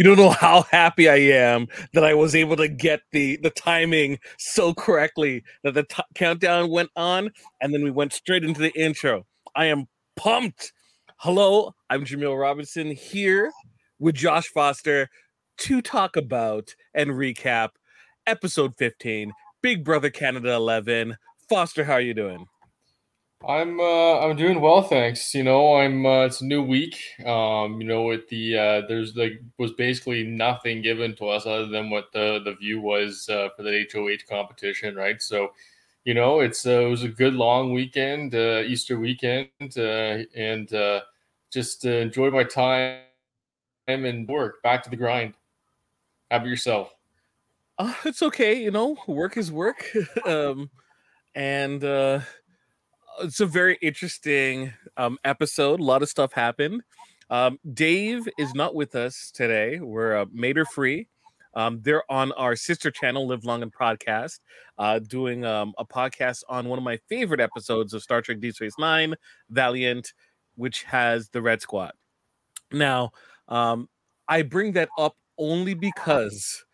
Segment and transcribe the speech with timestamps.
[0.00, 3.50] you don't know how happy I am that I was able to get the the
[3.50, 7.28] timing so correctly that the t- countdown went on
[7.60, 9.26] and then we went straight into the intro.
[9.54, 10.72] I am pumped.
[11.18, 13.52] Hello, I'm Jaemeel Robinson here
[13.98, 15.10] with Josh Foster
[15.58, 17.72] to talk about and recap
[18.26, 21.18] episode 15, Big Brother Canada 11.
[21.46, 22.46] Foster, how are you doing?
[23.46, 25.34] I'm uh, I'm doing well, thanks.
[25.34, 27.00] You know, I'm uh, it's a new week.
[27.24, 31.66] Um, you know, with the uh, there's like was basically nothing given to us other
[31.66, 35.22] than what the the view was uh, for the HOH competition, right?
[35.22, 35.52] So,
[36.04, 40.70] you know, it's uh, it was a good long weekend, uh, Easter weekend, uh, and
[40.74, 41.00] uh,
[41.50, 42.98] just uh, enjoyed my time
[43.88, 44.62] and work.
[44.62, 45.32] Back to the grind.
[46.30, 46.94] How about yourself?
[47.78, 49.90] Uh, it's okay, you know, work is work.
[50.26, 50.68] um,
[51.34, 52.20] and uh
[53.20, 55.80] it's a very interesting um, episode.
[55.80, 56.82] A lot of stuff happened.
[57.28, 59.78] Um, Dave is not with us today.
[59.78, 61.06] We're uh, Mader Free.
[61.54, 64.40] Um, they're on our sister channel, Live Long and Podcast,
[64.78, 68.54] uh, doing um, a podcast on one of my favorite episodes of Star Trek Deep
[68.54, 69.14] Space Nine,
[69.48, 70.12] Valiant,
[70.54, 71.92] which has the Red Squad.
[72.72, 73.10] Now,
[73.48, 73.88] um,
[74.28, 76.64] I bring that up only because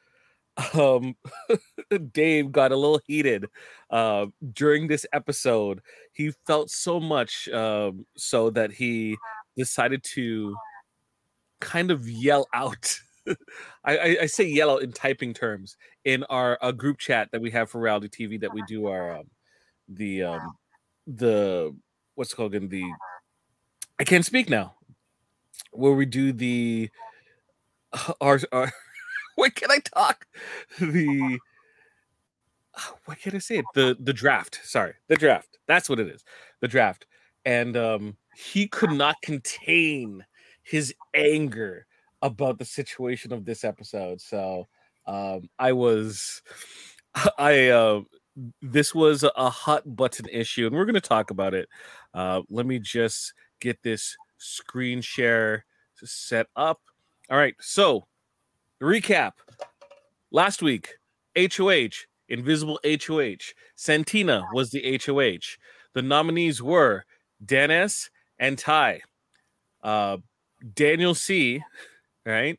[0.74, 1.14] um
[2.12, 3.46] Dave got a little heated
[3.90, 5.80] uh during this episode.
[6.12, 9.16] He felt so much um so that he
[9.56, 10.54] decided to
[11.60, 12.98] kind of yell out.
[13.84, 17.50] I, I, say yell out in typing terms in our a group chat that we
[17.50, 19.24] have for reality TV that we do our um
[19.88, 20.56] the um
[21.06, 21.74] the
[22.14, 22.84] what's called in the
[23.98, 24.76] I can't speak now
[25.72, 26.90] where we do the
[28.20, 28.72] our, our
[29.46, 30.26] what can I talk?
[30.80, 31.38] The
[33.04, 33.62] what can I say?
[33.74, 34.60] The the draft.
[34.64, 35.58] Sorry, the draft.
[35.66, 36.24] That's what it is.
[36.60, 37.06] The draft.
[37.44, 40.24] And um, he could not contain
[40.62, 41.86] his anger
[42.22, 44.20] about the situation of this episode.
[44.20, 44.66] So
[45.06, 46.42] um, I was,
[47.38, 48.00] I uh,
[48.60, 51.68] this was a hot button issue, and we're going to talk about it.
[52.12, 55.64] Uh, let me just get this screen share
[56.04, 56.80] set up.
[57.30, 58.06] All right, so
[58.82, 59.32] recap.
[60.30, 60.94] Last week
[61.36, 61.88] hoh
[62.28, 63.36] invisible hoh
[63.74, 65.38] santina was the hoh
[65.94, 67.04] the nominees were
[67.44, 69.00] dennis and ty.
[69.82, 70.18] Uh,
[70.74, 71.62] daniel c
[72.24, 72.58] right?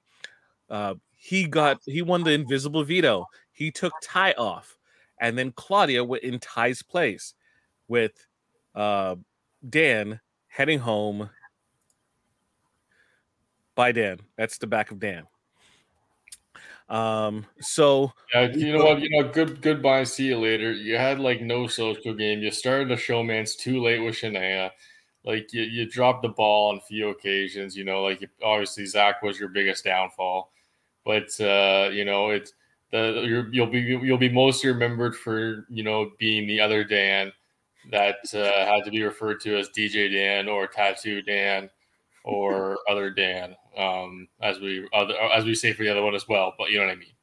[0.69, 3.25] Uh, he got he won the invisible veto.
[3.51, 4.77] He took ty off.
[5.19, 7.33] And then claudia went in ty's place
[7.87, 8.25] with
[8.75, 9.15] uh,
[9.67, 11.29] dan heading home
[13.75, 14.19] by dan.
[14.37, 15.27] That's the back of dan
[16.89, 19.01] um, so yeah, you know what?
[19.01, 20.03] You know, good goodbye.
[20.05, 20.71] See you later.
[20.71, 22.39] You had like no social game.
[22.39, 24.71] You started the showmance too late with Shania.
[25.25, 27.75] Like you, you dropped the ball on a few occasions.
[27.75, 30.51] You know, like obviously Zach was your biggest downfall,
[31.05, 32.53] but uh, you know it's
[32.91, 37.33] the you will be you'll be most remembered for you know being the other Dan
[37.91, 41.69] that uh, had to be referred to as DJ Dan or Tattoo Dan
[42.23, 46.27] or other Dan, um, as we other, as we say for the other one as
[46.27, 46.53] well.
[46.57, 47.13] But you know what I mean.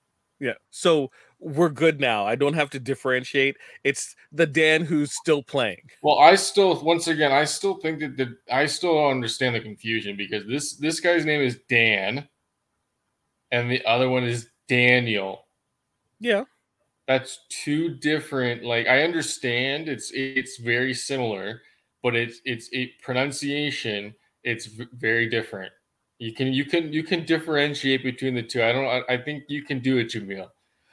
[0.40, 0.54] Yeah.
[0.70, 2.26] So we're good now.
[2.26, 3.56] I don't have to differentiate.
[3.82, 5.82] It's the Dan who's still playing.
[6.02, 9.60] Well, I still once again I still think that the I still don't understand the
[9.60, 12.28] confusion because this this guy's name is Dan
[13.50, 15.46] and the other one is Daniel.
[16.20, 16.44] Yeah.
[17.06, 21.62] That's two different like I understand it's it's very similar,
[22.02, 25.72] but it's it's a pronunciation it's very different.
[26.18, 28.62] You can you can you can differentiate between the two.
[28.62, 28.86] I don't.
[28.86, 30.48] I, I think you can do it, Jaemeel.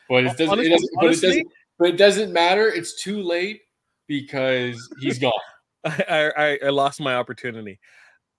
[0.09, 0.50] But it doesn't.
[0.50, 1.47] Honestly, it doesn't but it doesn't.
[1.79, 2.68] But it doesn't matter.
[2.68, 3.62] It's too late
[4.07, 5.31] because he's gone.
[5.85, 7.79] I, I I lost my opportunity.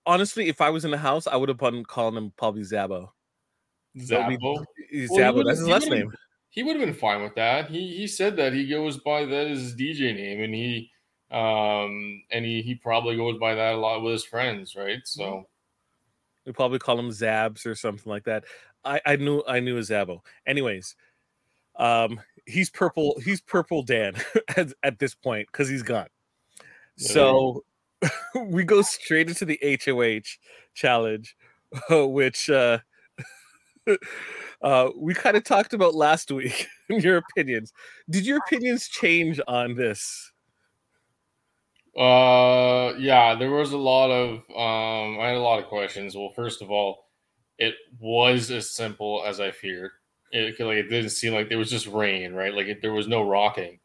[0.05, 3.09] Honestly, if I was in the house, I would have been calling him probably Zabo.
[3.97, 4.37] Zabo.
[4.93, 5.35] Zabo.
[5.35, 6.11] Well, that's his last name.
[6.49, 7.69] He would have been fine with that.
[7.69, 10.91] He he said that he goes by that as his DJ name, and he
[11.31, 14.99] um, and he, he probably goes by that a lot with his friends, right?
[15.03, 15.47] So
[16.45, 18.43] we probably call him Zabs or something like that.
[18.83, 20.19] I, I knew I knew a Zabo.
[20.45, 20.95] Anyways,
[21.77, 23.19] um, he's purple.
[23.23, 24.15] He's purple Dan
[24.57, 26.07] at, at this point because he's gone.
[26.97, 27.63] So
[28.35, 30.37] we go straight into the HOH
[30.73, 31.35] challenge,
[31.89, 32.79] which uh,
[34.61, 36.67] uh, we kind of talked about last week.
[36.89, 37.71] your opinions.
[38.09, 40.32] Did your opinions change on this?
[41.97, 46.15] Uh, yeah, there was a lot of um, I had a lot of questions.
[46.15, 47.05] Well, first of all,
[47.59, 49.91] it was as simple as I feared.
[50.31, 52.53] It like it didn't seem like there was just rain, right?
[52.53, 53.79] Like it, there was no rocking,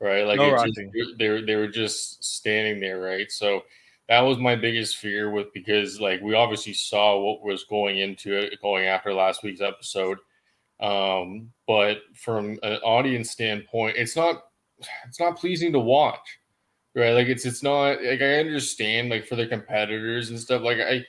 [0.00, 0.26] right?
[0.26, 0.90] Like no rocking.
[0.92, 3.30] Just, they were they were just standing there, right?
[3.30, 3.62] So
[4.08, 8.36] that was my biggest fear with because like we obviously saw what was going into
[8.36, 10.18] it going after last week's episode.
[10.80, 14.46] Um, but from an audience standpoint, it's not
[15.06, 16.40] it's not pleasing to watch.
[16.96, 17.12] Right.
[17.12, 20.62] Like it's it's not like I understand like for the competitors and stuff.
[20.62, 21.04] Like I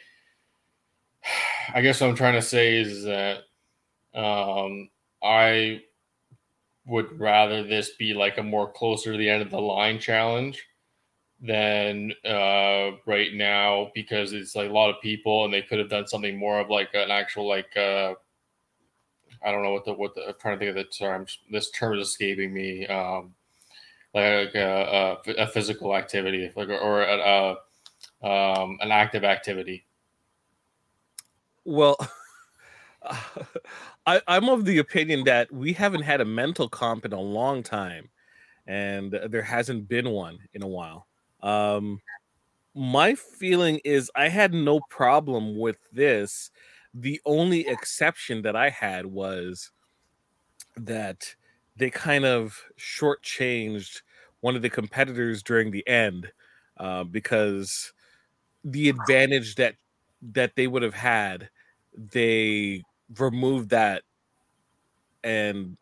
[1.73, 3.39] I guess what I'm trying to say is that
[4.15, 4.89] um
[5.23, 5.81] I
[6.87, 10.63] would rather this be like a more closer to the end of the line challenge
[11.41, 15.89] than uh, right now because it's like a lot of people and they could have
[15.89, 18.13] done something more of like an actual like uh,
[19.43, 21.25] I don't know what the what the I'm trying to think of the term.
[21.51, 22.87] This term is escaping me.
[22.87, 23.33] Um,
[24.15, 27.57] like a, a, a physical activity, like or a,
[28.23, 29.85] a um, an active activity.
[31.65, 31.97] Well,
[34.05, 37.61] I, I'm of the opinion that we haven't had a mental comp in a long
[37.61, 38.09] time,
[38.65, 41.07] and there hasn't been one in a while.
[41.43, 41.99] Um,
[42.73, 46.51] my feeling is I had no problem with this.
[46.93, 49.71] The only exception that I had was
[50.77, 51.35] that
[51.75, 54.01] they kind of shortchanged
[54.45, 56.31] one of the competitors during the end
[56.77, 57.91] uh, because
[58.63, 59.73] the advantage that
[60.21, 61.49] that they would have had,
[61.97, 62.83] they
[63.17, 64.03] removed that,
[65.23, 65.75] and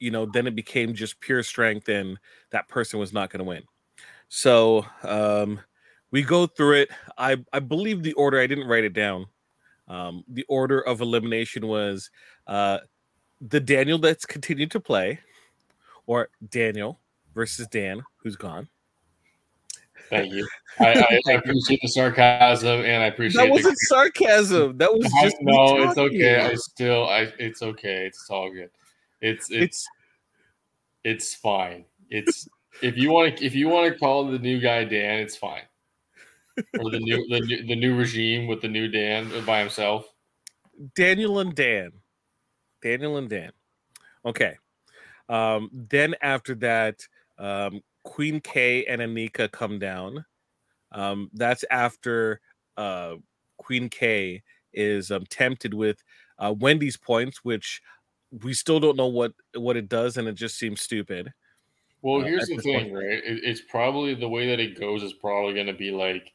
[0.00, 2.18] you know then it became just pure strength, and
[2.50, 3.62] that person was not going to win.
[4.28, 5.58] So um,
[6.10, 6.90] we go through it.
[7.16, 8.38] I I believe the order.
[8.38, 9.24] I didn't write it down.
[9.88, 12.10] Um, the order of elimination was
[12.46, 12.80] uh,
[13.40, 15.20] the Daniel that's continued to play,
[16.04, 17.00] or Daniel
[17.34, 18.68] versus Dan, who's gone.
[20.10, 20.46] Thank you.
[20.80, 24.76] I, I, appreciate the sarcasm, and I appreciate that wasn't the- sarcasm.
[24.76, 25.88] That was just no.
[25.88, 26.40] It's okay.
[26.40, 27.32] I still, I.
[27.38, 28.06] It's okay.
[28.06, 28.70] It's all good.
[29.20, 29.88] It's it's it's,
[31.04, 31.84] it's fine.
[32.08, 32.48] It's
[32.82, 35.62] if you want to if you want to call the new guy Dan, it's fine.
[36.80, 40.06] Or the new the, the new regime with the new Dan by himself.
[40.96, 41.92] Daniel and Dan.
[42.82, 43.52] Daniel and Dan.
[44.24, 44.56] Okay.
[45.28, 47.06] Um, then after that,
[47.40, 50.24] um, Queen K and Anika come down.
[50.92, 52.40] Um, that's after
[52.76, 53.14] uh,
[53.56, 54.42] Queen K
[54.72, 56.02] is um, tempted with
[56.38, 57.82] uh, Wendy's points, which
[58.42, 61.32] we still don't know what what it does, and it just seems stupid.
[62.02, 62.94] Well, uh, here's the thing, point.
[62.94, 63.24] right?
[63.24, 66.32] It, it's probably the way that it goes is probably going to be like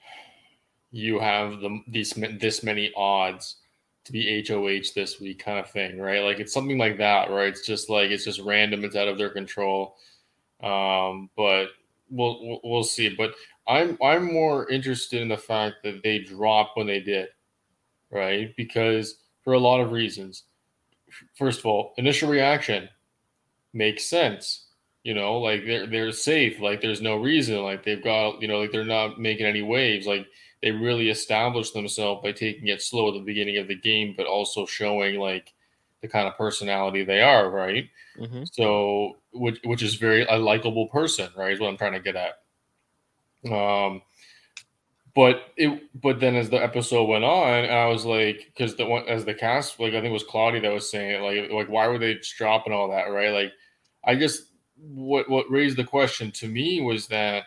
[0.90, 3.56] you have the these this many odds
[4.10, 6.22] to be HOH this week, kind of thing, right?
[6.22, 7.48] Like it's something like that, right?
[7.48, 9.96] It's just like it's just random, it's out of their control.
[10.62, 11.68] Um, but
[12.10, 13.14] we'll we'll see.
[13.16, 13.34] But
[13.66, 17.28] I'm I'm more interested in the fact that they dropped when they did,
[18.10, 18.54] right?
[18.56, 20.44] Because for a lot of reasons.
[21.36, 22.88] First of all, initial reaction
[23.72, 24.66] makes sense.
[25.02, 26.60] You know, like they're they're safe.
[26.60, 27.62] Like there's no reason.
[27.62, 30.06] Like they've got you know like they're not making any waves.
[30.06, 30.26] Like
[30.62, 34.26] they really established themselves by taking it slow at the beginning of the game, but
[34.26, 35.52] also showing like
[36.02, 37.88] the kind of personality they are, right?
[38.18, 38.44] Mm-hmm.
[38.52, 41.52] So, which which is very a likable person, right?
[41.52, 43.50] Is what I'm trying to get at.
[43.50, 44.02] Um,
[45.14, 49.04] but it but then as the episode went on, I was like, because the one
[49.08, 51.68] as the cast, like I think it was Claudia that was saying it, like like
[51.68, 53.30] why were they dropping all that, right?
[53.30, 53.52] Like
[54.04, 54.42] I guess
[54.76, 57.44] what what raised the question to me was that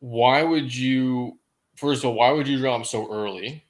[0.00, 1.38] why would you
[1.76, 3.64] first of all why would you drop so early,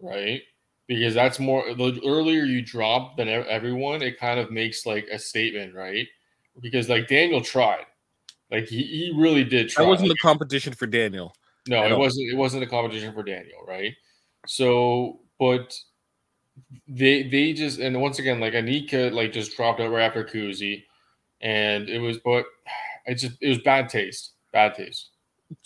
[0.00, 0.42] right?
[0.86, 5.18] Because that's more the earlier you drop than everyone, it kind of makes like a
[5.18, 6.06] statement, right?
[6.60, 7.84] Because like Daniel tried,
[8.50, 9.84] like he, he really did try.
[9.84, 11.34] That wasn't the competition for Daniel.
[11.68, 12.30] No, it wasn't.
[12.32, 13.92] It wasn't a competition for Daniel, right?
[14.46, 15.78] So, but
[16.88, 20.84] they they just and once again, like Anika, like just dropped out right after Kuzi,
[21.42, 22.46] and it was but
[23.04, 25.10] it just it was bad taste, bad taste.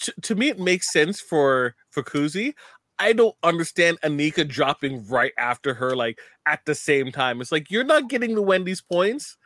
[0.03, 2.55] To, to me, it makes sense for for Kuzi.
[2.99, 7.41] I don't understand Anika dropping right after her, like at the same time.
[7.41, 9.37] It's like you're not getting the Wendy's points.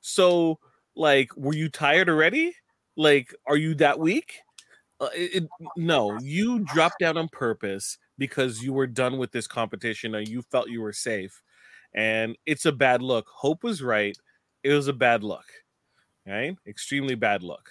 [0.00, 0.58] So,
[0.96, 2.54] like, were you tired already?
[2.96, 4.40] Like, are you that weak?
[5.00, 5.44] Uh, it,
[5.76, 10.42] no, you dropped down on purpose because you were done with this competition and you
[10.42, 11.42] felt you were safe.
[11.94, 13.26] And it's a bad look.
[13.28, 14.16] Hope was right.
[14.62, 15.46] It was a bad look,
[16.26, 16.56] right?
[16.66, 17.70] Extremely bad look.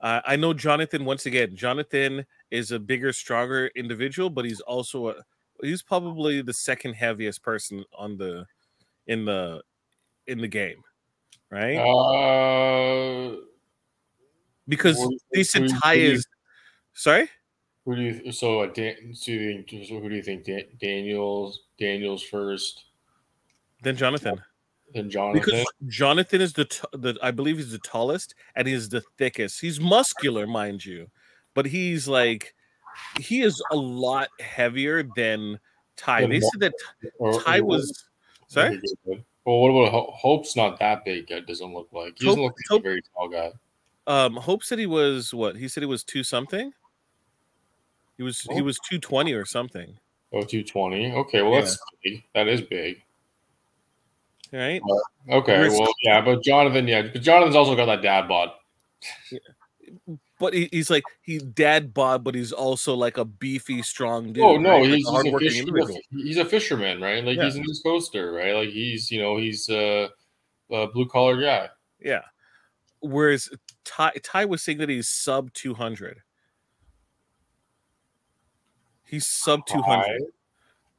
[0.00, 5.08] Uh, I know Jonathan, once again, Jonathan is a bigger, stronger individual, but he's also
[5.08, 5.14] a,
[5.60, 8.46] he's probably the second heaviest person on the
[9.06, 9.62] in the
[10.26, 10.82] in the game,
[11.50, 11.76] right?
[11.76, 13.36] Uh,
[14.68, 16.26] because decent is
[16.98, 17.28] Sorry.
[17.84, 21.60] Who do you so uh, Dan, so you think, who do you think Dan, Daniel's
[21.78, 22.86] Daniel's first?
[23.82, 24.42] Then Jonathan.
[24.94, 25.40] Then Jonathan.
[25.44, 29.60] Because Jonathan is the t- the I believe he's the tallest and he's the thickest.
[29.60, 31.10] He's muscular, mind you,
[31.54, 32.54] but he's like
[33.20, 35.58] he is a lot heavier than
[35.96, 36.26] Ty.
[36.26, 36.72] They said that
[37.18, 38.04] Or- Ty or- was
[38.46, 38.80] sorry.
[39.04, 41.30] Well, what about Ho- Hope's not that big?
[41.30, 43.52] It doesn't look like he doesn't Hope- look like Hope- a very tall guy.
[44.06, 45.56] Um, Hope said he was what?
[45.56, 46.72] He said he was two something.
[48.16, 49.98] He was he was two twenty or something,
[50.32, 51.12] Oh, 220.
[51.12, 52.24] Okay, well that's big.
[52.34, 53.02] That is big.
[54.52, 54.80] Right?
[55.28, 58.50] Uh, okay, Whereas- well yeah, but Jonathan, yeah, but Jonathan's also got that dad bod.
[60.40, 64.44] But he, he's like he dad bod, but he's also like a beefy, strong dude.
[64.44, 64.84] oh no, right?
[64.88, 67.24] He's, a he's, a fish, he's, a, he's a fisherman, right?
[67.24, 67.44] Like Yeah.
[67.46, 68.54] he's an East Coaster, right?
[68.54, 70.08] Like he's you know he's uh,
[70.70, 71.68] a, a blue collar guy.
[72.00, 72.22] Yeah.
[73.00, 73.48] Whereas
[73.84, 76.20] Ty Ty was saying that he's sub two hundred.
[79.04, 80.22] He's sub two hundred.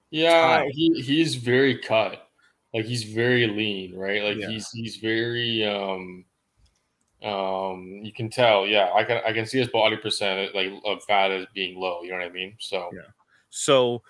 [0.10, 0.32] Yeah,
[0.64, 0.70] Ty.
[0.72, 2.29] he he's very cut.
[2.74, 4.24] Like he's very lean, right?
[4.24, 4.50] Like Yeah.
[4.50, 6.26] he's he's very um
[7.24, 8.92] um you can tell, yeah.
[8.94, 12.12] I can I can see his body percent like of fat as being low, you
[12.12, 12.56] know what I mean?
[12.60, 13.10] So Yeah.
[13.50, 14.04] So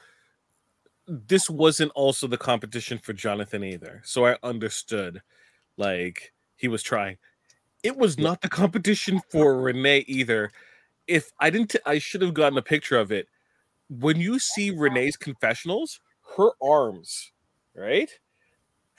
[1.07, 4.01] this wasn't also the competition for Jonathan either.
[4.05, 5.21] So I understood
[5.77, 7.17] like he was trying.
[7.81, 10.51] It was not the competition for Renee either.
[11.07, 13.27] If I didn't I should have gotten a picture of it.
[13.89, 15.99] When you see Renee's confessionals,
[16.37, 17.31] her arms,
[17.73, 18.09] right?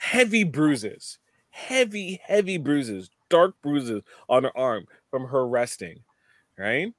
[0.01, 1.19] Heavy bruises.
[1.51, 5.99] Heavy, heavy bruises, dark bruises on her arm from her resting,
[6.57, 6.91] right?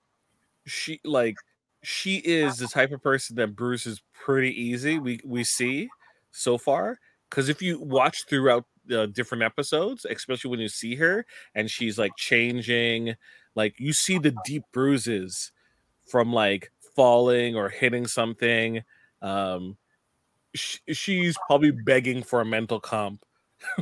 [0.66, 1.36] She like
[1.82, 5.00] she is the type of person that bruises pretty easy.
[5.00, 5.88] We we see
[6.30, 11.26] so far because if you watch throughout the different episodes, especially when you see her
[11.56, 13.16] and she's like changing,
[13.56, 15.50] like you see the deep bruises
[16.06, 18.84] from like falling or hitting something.
[19.22, 19.76] Um,
[20.54, 23.24] sh- she's probably begging for a mental comp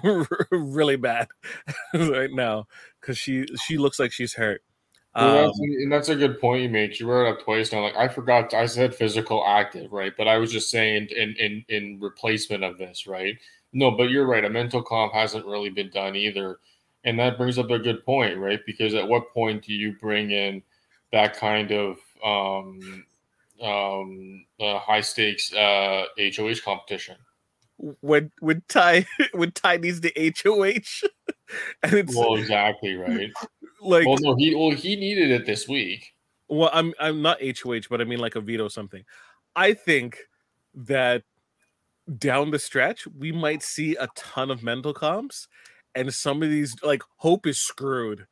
[0.51, 1.29] really bad
[1.95, 2.67] right now
[3.01, 4.63] because she she looks like she's hurt.
[5.15, 6.99] Um, that's, and that's a good point you made.
[6.99, 7.83] You wrote it up twice now.
[7.83, 10.13] Like I forgot, I said physical active, right?
[10.17, 13.37] But I was just saying in in in replacement of this, right?
[13.73, 14.45] No, but you're right.
[14.45, 16.59] A mental comp hasn't really been done either,
[17.05, 18.61] and that brings up a good point, right?
[18.67, 20.63] Because at what point do you bring in
[21.13, 23.05] that kind of um,
[23.63, 27.17] um, uh, high stakes uh, HOH competition?
[28.01, 31.09] when when Ty when Ty needs the HOH,
[31.83, 33.31] and it's Well, exactly, right.
[33.81, 36.13] like well, no, he well he needed it this week.
[36.49, 39.05] well, I'm I'm not HOH, but I mean like a veto something.
[39.57, 40.19] I think
[40.75, 41.23] that
[42.19, 45.49] down the stretch we might see a ton of mental comps,
[45.95, 48.27] and some of these like Hope is screwed.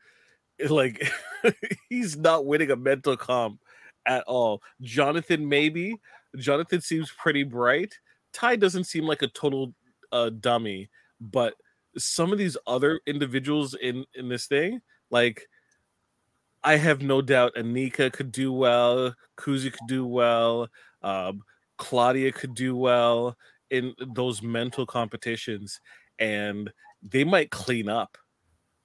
[0.68, 1.10] Like
[1.88, 3.60] he's not winning a mental comp
[4.08, 4.60] at all.
[4.80, 6.00] Jonathan maybe.
[6.36, 7.94] Jonathan seems pretty bright.
[8.32, 9.74] Ty doesn't seem like a total
[10.10, 10.88] uh, dummy,
[11.20, 11.54] but
[11.96, 15.48] some of these other individuals in in this thing, like
[16.64, 20.68] I have no doubt Anika could do well, Kuzi could do well,
[21.02, 21.42] um,
[21.76, 23.36] Claudia could do well
[23.70, 25.80] in those mental competitions,
[26.18, 26.72] and
[27.02, 28.18] they might clean up.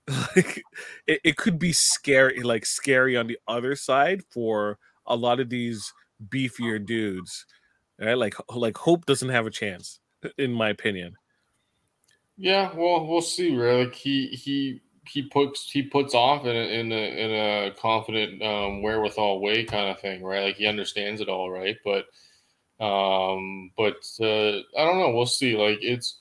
[0.36, 0.62] like
[1.08, 5.50] it, it could be scary, like scary on the other side for a lot of
[5.50, 5.92] these
[6.30, 7.46] beefier dudes.
[8.00, 8.18] Right?
[8.18, 10.00] Like like Hope doesn't have a chance,
[10.38, 11.16] in my opinion.
[12.38, 13.56] Yeah, well, we'll see.
[13.56, 17.72] Right, like he he he puts he puts off in a, in a in a
[17.76, 20.46] confident um, wherewithal way kind of thing, right?
[20.46, 21.78] Like he understands it all, right?
[21.84, 22.06] But
[22.84, 25.12] um, but uh, I don't know.
[25.14, 25.56] We'll see.
[25.56, 26.18] Like it's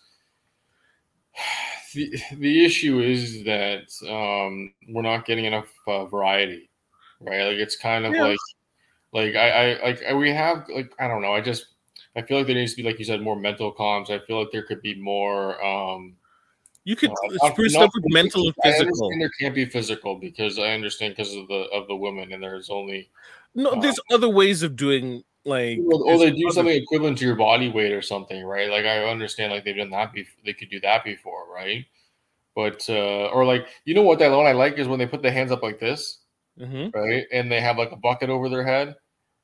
[1.94, 6.68] the the issue is that um, we're not getting enough uh, variety,
[7.20, 7.44] right?
[7.44, 8.24] Like it's kind of Yeah.
[8.24, 8.38] like
[9.12, 11.32] like I, I like I- we have like I don't know.
[11.32, 11.66] I just
[12.16, 14.10] I feel like there needs to be like you said more mental comms.
[14.10, 15.62] I feel like there could be more.
[15.64, 16.16] um
[16.84, 19.10] You could uh, spruce up with mental and physical.
[19.18, 22.70] there can't be physical because I understand because of the of the women and there's
[22.70, 23.10] only
[23.54, 27.68] No, there's other ways of doing like or, they do something equivalent to your body
[27.68, 28.70] weight or something, right?
[28.70, 30.40] Like I understand like they've done that before.
[30.44, 31.84] They could do that before, right?
[32.54, 35.22] But uh or like you know what that one I like is when they put
[35.22, 36.18] the hands up like this,
[36.58, 36.92] Mhm.
[36.94, 37.26] right?
[37.32, 38.96] And they have like a bucket over their head.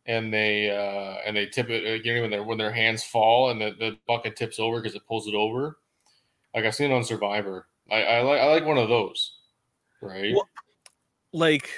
[0.06, 3.50] And they uh, and they tip it you know when their when their hands fall
[3.50, 5.76] and the, the bucket tips over because it pulls it over.
[6.54, 7.66] Like I've seen it on Survivor.
[7.90, 9.36] I, I like I like one of those,
[10.00, 10.34] right?
[10.34, 10.48] Well,
[11.32, 11.70] like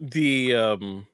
[0.00, 1.06] the um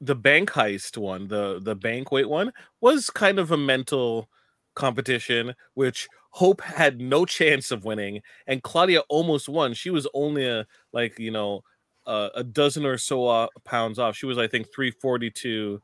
[0.00, 4.28] the bank heist one, the the bank weight one was kind of a mental
[4.74, 9.74] competition which Hope had no chance of winning and Claudia almost won.
[9.74, 11.62] She was only a like, you know,
[12.06, 14.16] uh, a dozen or so uh, pounds off.
[14.16, 15.80] She was I think 342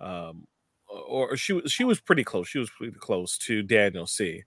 [0.00, 0.46] um
[0.88, 2.48] or she was she was pretty close.
[2.48, 4.44] She was pretty close to Daniel C.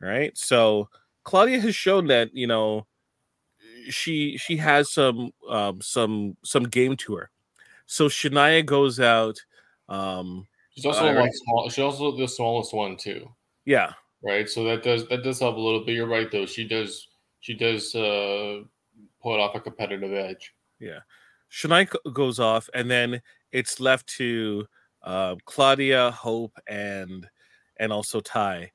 [0.00, 0.36] Right?
[0.36, 0.88] So
[1.24, 2.86] Claudia has shown that, you know,
[3.90, 7.30] she she has some um some some game to her
[7.86, 9.38] So Shania goes out.
[9.88, 11.68] Um, She's also like small.
[11.70, 13.28] She's also the smallest one too,
[13.64, 13.92] yeah,
[14.24, 14.48] right?
[14.48, 15.94] So that does that does help a little bit.
[15.94, 16.46] You're right though.
[16.46, 17.08] She does
[17.40, 18.62] she does uh
[19.24, 20.54] put off a competitive edge.
[21.50, 24.66] Shania go- goes off, and then it's left to
[25.02, 27.26] uh, Claudia, Hope, and
[27.78, 28.70] and also Ty.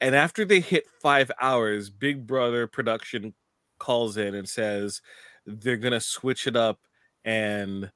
[0.00, 3.34] And after they hit five hours, Big Brother production
[3.78, 5.00] calls in and says
[5.46, 6.78] they're gonna switch it up,
[7.24, 7.90] and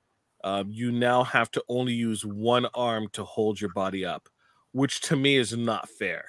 [0.45, 4.29] um, you now have to only use one arm to hold your body up,
[4.73, 6.25] which to me is not fair.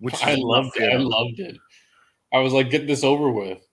[0.00, 0.92] Which I loved it.
[0.92, 1.56] I loved it.
[2.32, 3.64] I was like, get this over with.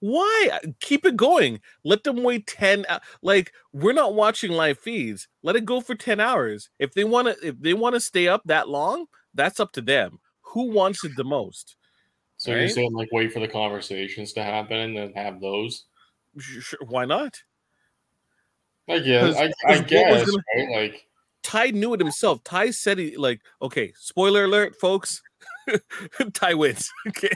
[0.00, 0.58] Why?
[0.80, 1.60] Keep it going.
[1.84, 2.86] Let them wait 10
[3.22, 5.26] like we're not watching live feeds.
[5.42, 6.70] Let it go for 10 hours.
[6.78, 9.80] If they want to if they want to stay up that long, that's up to
[9.80, 10.20] them.
[10.42, 11.74] Who wants it the most?
[12.36, 15.84] So you're saying like wait for the conversations to happen and then have those?
[16.38, 17.36] Sh- Why not?
[18.88, 19.34] I guess.
[19.34, 19.36] 'Cause-
[19.66, 20.26] I, I guess.
[20.30, 20.82] gonna- Right?
[20.82, 21.04] Like
[21.42, 22.42] Ty knew it himself.
[22.44, 25.22] Ty said he like, okay, spoiler alert, folks.
[26.34, 26.88] Ty wins.
[27.08, 27.30] Okay.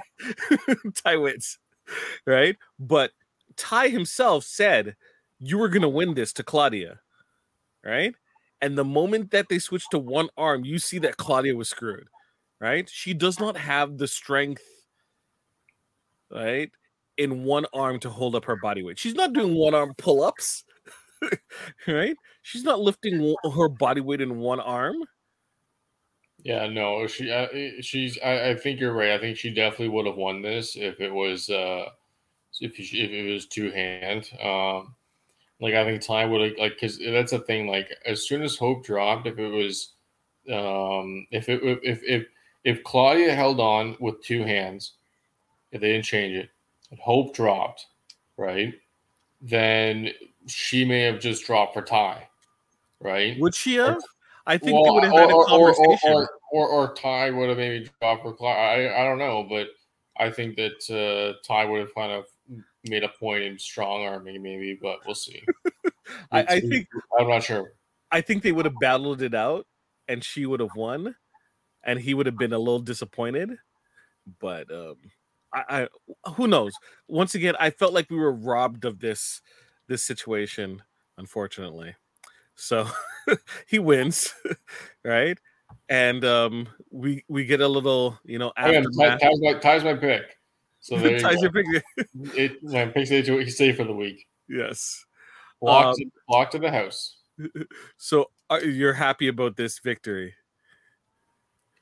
[1.04, 1.58] Ty wins.
[2.26, 2.56] Right?
[2.78, 3.12] But
[3.56, 4.96] Ty himself said
[5.38, 7.00] you were gonna win this to Claudia.
[7.84, 8.14] Right?
[8.60, 12.08] And the moment that they switched to one arm, you see that Claudia was screwed.
[12.60, 12.88] Right?
[12.90, 14.62] She does not have the strength,
[16.30, 16.70] right?
[17.18, 18.98] In one arm to hold up her body weight.
[18.98, 20.64] She's not doing one arm pull-ups.
[21.88, 22.16] right?
[22.42, 24.96] She's not lifting her body weight in one arm.
[26.42, 27.46] Yeah, no, she uh,
[27.80, 28.18] she's.
[28.18, 29.12] I, I think you're right.
[29.12, 31.86] I think she definitely would have won this if it was uh
[32.60, 34.28] if she, if it was two hand.
[34.42, 34.94] Um,
[35.60, 37.68] like I think Ty would have like because that's the thing.
[37.68, 39.92] Like as soon as Hope dropped, if it was
[40.52, 42.26] um if it if if
[42.64, 44.94] if Claudia held on with two hands,
[45.70, 46.50] if they didn't change it,
[46.90, 47.86] and Hope dropped,
[48.36, 48.74] right?
[49.40, 50.10] Then
[50.48, 52.28] she may have just dropped for Ty,
[53.00, 53.38] right?
[53.38, 54.02] Would she have?
[54.46, 56.12] I think Well, they would have had a or, or, or, conversation.
[56.12, 58.58] or, or, or Ty would have maybe dropped for Clark.
[58.58, 59.68] I, I don't know, but
[60.18, 62.26] I think that uh, Ty would have kind of
[62.84, 65.42] made a point in strong arming, maybe, but we'll see.
[66.32, 67.72] I, I think I'm not sure.
[68.10, 69.66] I think they would have battled it out,
[70.08, 71.14] and she would have won,
[71.84, 73.56] and he would have been a little disappointed.
[74.40, 74.96] But um,
[75.54, 75.88] I,
[76.24, 76.72] I who knows?
[77.08, 79.40] Once again, I felt like we were robbed of this
[79.88, 80.82] this situation,
[81.16, 81.94] unfortunately.
[82.54, 82.86] So
[83.66, 84.34] he wins,
[85.04, 85.38] right?
[85.88, 89.20] And um, we we get a little, you know, aftermath.
[89.20, 90.22] Ty's, my, Ty's my pick.
[90.80, 91.82] So there Ties your finger.
[92.34, 94.26] It, my pick's he's safe for the week.
[94.48, 95.04] yes.
[95.60, 95.94] Block, Um,
[96.26, 97.18] block to the house.
[97.96, 100.34] So are, you're happy about this victory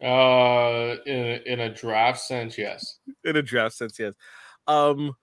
[0.03, 2.99] Uh, in a, in a draft sense, yes.
[3.25, 3.99] in a draft sense?
[3.99, 4.15] Yes.
[4.67, 5.15] Um,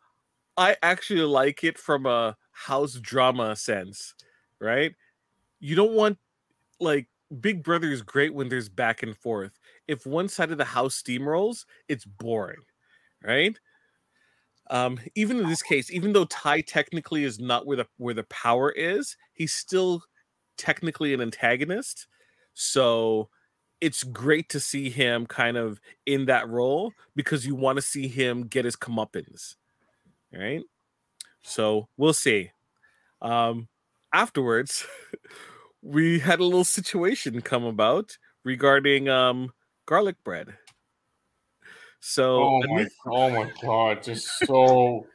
[0.58, 4.16] I actually like it from a house drama sense,
[4.60, 4.94] right?
[5.60, 6.18] You don't want
[6.80, 7.08] like
[7.42, 9.60] Big Brother is great when there's back and forth.
[9.88, 12.62] If one side of the house steamrolls, it's boring,
[13.24, 13.58] right?
[14.70, 18.24] Um, even in this case, even though Ty technically is not where the where the
[18.24, 20.04] power is, he's still
[20.58, 22.08] technically an antagonist.
[22.54, 23.30] So
[23.80, 28.08] it's great to see him kind of in that role because you want to see
[28.08, 29.56] him get his comeuppance.
[30.34, 30.64] Right?
[31.44, 32.52] So we'll see.
[33.22, 33.68] Um
[34.14, 34.86] afterwards,
[35.82, 39.52] we had a little situation come about regarding um
[39.86, 40.58] garlic bread.
[42.00, 45.08] So Oh my, Ani- oh my god, just so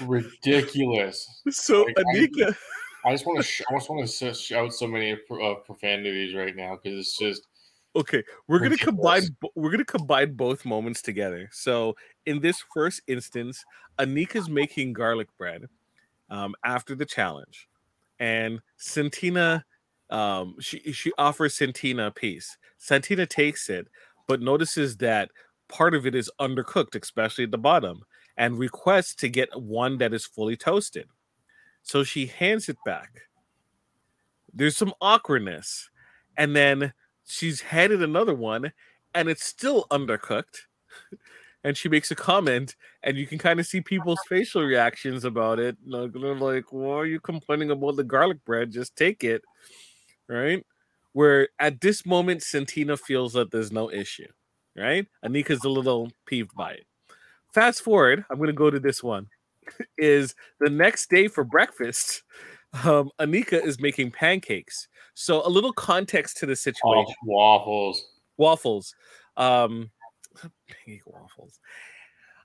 [0.00, 1.42] ridiculous.
[1.50, 2.54] so like, I- Anika
[3.04, 6.54] I just want to, sh- I just want to shout so many uh, profanities right
[6.54, 7.46] now because it's just
[7.96, 9.22] Okay, we're gonna combine.
[9.56, 11.48] We're gonna combine both moments together.
[11.50, 13.64] So in this first instance,
[13.98, 15.64] Anika's making garlic bread
[16.30, 17.68] um, after the challenge,
[18.20, 19.64] and Santina,
[20.10, 22.56] um, she she offers Santina a piece.
[22.78, 23.88] Santina takes it,
[24.28, 25.30] but notices that
[25.68, 28.02] part of it is undercooked, especially at the bottom,
[28.36, 31.08] and requests to get one that is fully toasted.
[31.82, 33.22] So she hands it back.
[34.52, 35.90] There's some awkwardness,
[36.36, 36.92] and then
[37.26, 38.72] she's handed another one
[39.14, 40.66] and it's still undercooked
[41.64, 45.58] and she makes a comment and you can kind of see people's facial reactions about
[45.58, 48.70] it like they're like why are you complaining about the garlic bread?
[48.70, 49.42] Just take it.
[50.28, 50.64] Right?
[51.12, 54.28] Where at this moment santina feels that there's no issue
[54.76, 55.06] right?
[55.24, 56.86] Anika's a little peeved by it.
[57.52, 59.26] Fast forward i'm going to go to this one
[59.98, 62.22] is the next day for breakfast
[62.84, 64.88] um, anika is making pancakes.
[65.14, 67.14] So a little context to the situation.
[67.22, 68.04] Oh, waffles.
[68.36, 68.94] waffles.
[69.36, 69.90] Um,
[70.68, 71.60] pancake waffles.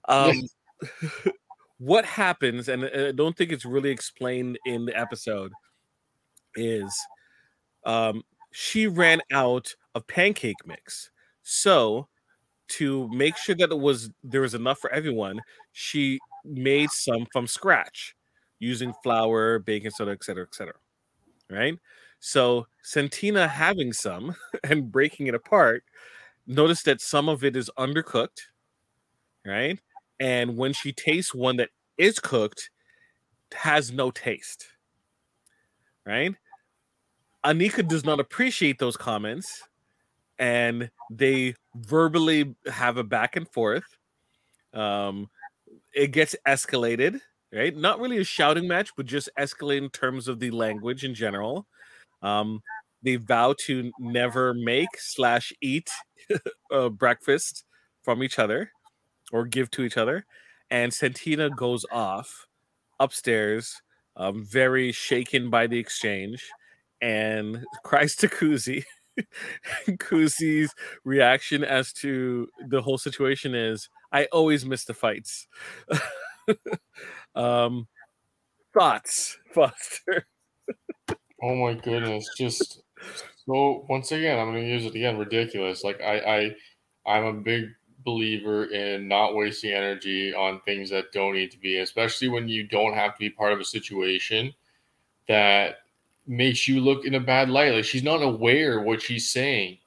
[0.08, 0.44] Um,
[1.78, 5.52] what happens, and I don't think it's really explained in the episode,
[6.56, 6.96] is
[7.86, 11.12] um, she ran out of pancake mix.
[11.44, 12.08] So
[12.68, 17.48] to make sure that it was there was enough for everyone, she made some from
[17.48, 18.16] scratch
[18.60, 20.74] using flour, baking soda, etc., etc.
[21.50, 21.78] Right?
[22.20, 25.84] So Santina having some and breaking it apart,
[26.48, 28.42] notice that some of it is undercooked,
[29.46, 29.80] right?
[30.20, 32.70] And when she tastes one that is cooked,
[33.54, 34.68] has no taste.
[36.06, 36.36] Right?
[37.44, 39.64] Anika does not appreciate those comments
[40.40, 43.86] and they verbally have a back and forth.
[44.74, 45.30] Um,
[45.94, 47.22] it gets escalated,
[47.54, 47.76] right?
[47.76, 51.68] Not really a shouting match, but just escalate in terms of the language in general.
[52.22, 52.62] Um,
[53.06, 55.90] they vow to never make slash eat
[56.72, 57.64] uh, breakfast
[58.04, 58.72] from each other
[59.32, 60.26] or give to each other.
[60.72, 62.48] And Santina goes off
[63.00, 63.82] upstairs,
[64.18, 66.44] um, very shaken by the exchange,
[67.02, 68.84] and cries to Kuzi.
[69.88, 75.48] Kuzi's reaction as to the whole situation is I always miss the fights.
[77.36, 77.88] um,
[78.74, 80.26] thoughts, Foster.
[81.44, 82.82] oh my goodness, just
[83.46, 85.18] so once again, I'm going to use it again.
[85.18, 85.84] Ridiculous.
[85.84, 86.56] Like I,
[87.06, 87.70] I, I'm a big
[88.06, 92.68] believer in not wasting energy on things that don't need to be, especially when you
[92.68, 94.54] don't have to be part of a situation
[95.28, 95.78] that
[96.28, 97.74] makes you look in a bad light.
[97.74, 99.80] Like she's not aware what she's saying,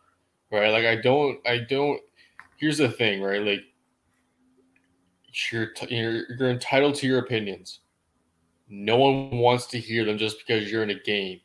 [0.50, 0.70] right?
[0.70, 2.00] Like I don't, I don't.
[2.56, 3.42] Here's the thing, right?
[3.42, 3.62] Like
[5.52, 7.80] you're, you're you're entitled to your opinions.
[8.68, 11.40] No one wants to hear them just because you're in a game,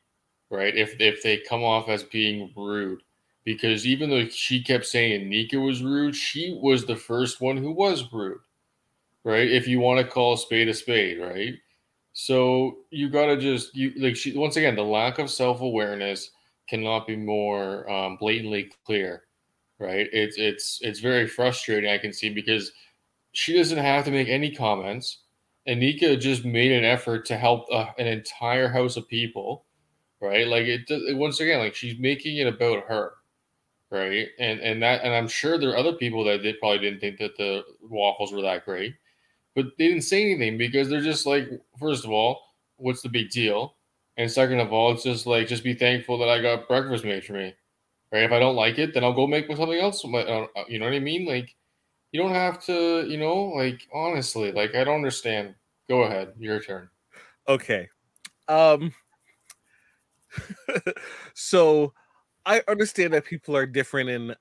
[0.53, 0.75] right?
[0.77, 3.01] If if they come off as being rude,
[3.43, 7.71] because even though she kept saying Nika was rude, she was the first one who
[7.71, 8.39] was rude,
[9.23, 9.49] right?
[9.51, 11.55] If you want to call a spade a spade, right?
[12.13, 16.29] So you gotta just you like she once again the lack of self awareness
[16.69, 19.23] cannot be more um, blatantly clear,
[19.79, 20.07] right?
[20.13, 21.89] It's it's it's very frustrating.
[21.89, 22.71] I can see because
[23.33, 25.19] she doesn't have to make any comments.
[25.67, 29.65] Anika just made an effort to help uh, an entire house of people,
[30.23, 30.47] right?
[30.47, 33.11] Like it, it once again, like she's making it about her,
[33.91, 34.29] right?
[34.39, 37.19] And and that and I'm sure there are other people that they probably didn't think
[37.19, 38.95] that the waffles were that great
[39.55, 42.41] but they didn't say anything because they're just like, first of all,
[42.77, 43.75] what's the big deal?
[44.17, 47.23] And second of all, it's just like, just be thankful that I got breakfast made
[47.23, 47.53] for me.
[48.11, 48.23] Right?
[48.23, 50.03] If I don't like it, then I'll go make something else.
[50.05, 51.25] Uh, uh, you know what I mean?
[51.25, 51.55] Like,
[52.11, 55.55] you don't have to, you know, like, honestly, like, I don't understand.
[55.89, 56.33] Go ahead.
[56.39, 56.89] Your turn.
[57.47, 57.89] Okay.
[58.47, 58.93] Um,
[61.33, 61.93] so
[62.45, 64.35] I understand that people are different and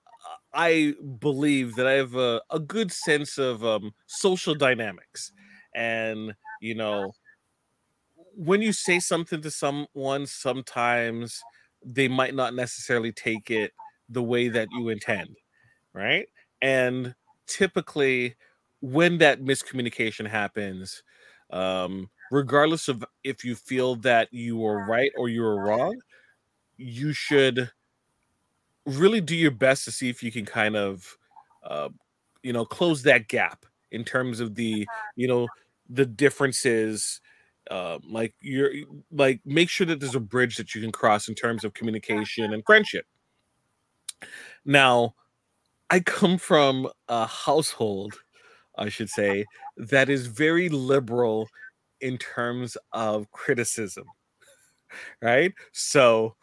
[0.55, 5.33] I believe that I have a, a good sense of um, social dynamics.
[5.75, 7.13] And, you know,
[8.35, 11.41] when you say something to someone, sometimes
[11.85, 13.73] they might not necessarily take it
[14.09, 15.37] the way that you intend.
[15.95, 16.27] Right.
[16.61, 17.15] And
[17.47, 18.37] typically,
[18.81, 21.03] when that miscommunication happens,
[21.51, 26.01] um, regardless of if you feel that you were right or you were wrong,
[26.79, 27.71] you should
[28.87, 31.19] really do your best to see if you can kind of
[31.63, 31.91] uh,
[32.43, 35.47] you know close that gap in terms of the you know
[35.91, 37.21] the differences
[37.71, 38.73] uh, like you're
[39.13, 42.55] like make sure that there's a bridge that you can cross in terms of communication
[42.55, 43.05] and friendship.
[44.65, 45.15] Now
[45.91, 48.15] i come from a household
[48.79, 49.45] i should say
[49.77, 51.47] that is very liberal
[52.03, 54.07] in terms of criticism
[55.21, 56.35] right so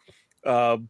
[0.46, 0.88] um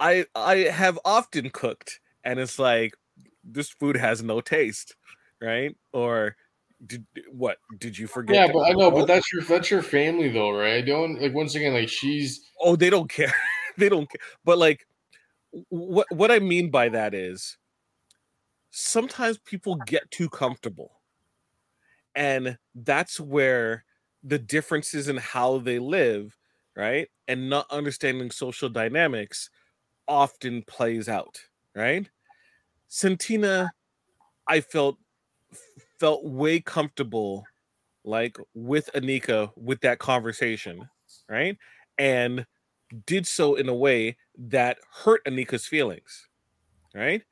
[0.00, 2.94] I I have often cooked and it's like
[3.42, 4.96] this food has no taste,
[5.40, 5.76] right?
[5.92, 6.36] Or
[6.84, 8.36] did what did you forget?
[8.36, 10.74] Yeah, but I know, but that's your that's your family though, right?
[10.74, 13.34] I don't like once again like she's oh they don't care,
[13.78, 14.20] they don't care.
[14.44, 14.86] But like
[15.68, 17.56] what what I mean by that is
[18.70, 21.00] sometimes people get too comfortable,
[22.14, 23.84] and that's where
[24.22, 26.36] the differences in how they live,
[26.76, 29.50] right, and not understanding social dynamics
[30.08, 31.38] often plays out,
[31.74, 32.08] right?
[32.88, 33.70] Santina,
[34.46, 34.98] I felt
[35.98, 37.44] felt way comfortable
[38.04, 40.88] like with Anika with that conversation,
[41.28, 41.56] right?
[41.98, 42.46] And
[43.06, 46.28] did so in a way that hurt Anika's feelings,
[46.94, 47.22] right?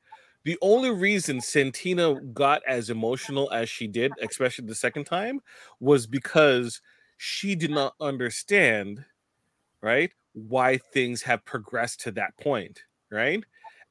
[0.45, 5.39] The only reason Santina got as emotional as she did, especially the second time,
[5.79, 6.81] was because
[7.17, 9.05] she did not understand,
[9.81, 13.43] right, why things have progressed to that point, right?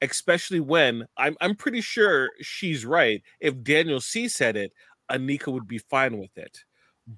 [0.02, 3.22] Especially when I'm I'm pretty sure she's right.
[3.40, 4.72] If Daniel C said it,
[5.10, 6.64] Anika would be fine with it.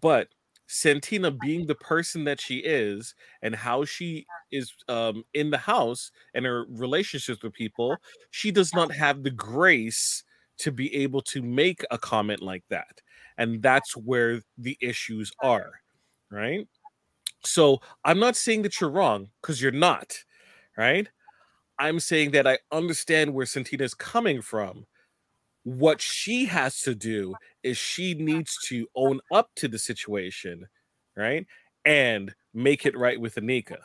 [0.01, 0.29] But
[0.67, 6.11] Santina being the person that she is and how she is um, in the house
[6.35, 7.97] and her relationships with people,
[8.31, 10.25] she does not have the grace
[10.59, 13.01] to be able to make a comment like that.
[13.37, 15.73] And that's where the issues are,
[16.31, 16.67] right?
[17.43, 20.25] So I'm not saying that you're wrong because you're not,
[20.77, 21.09] right?
[21.79, 24.87] I'm saying that I understand where Santina is coming from.
[25.65, 30.67] What she has to do is she needs to own up to the situation,
[31.17, 31.47] right?
[31.85, 33.79] And make it right with Anika.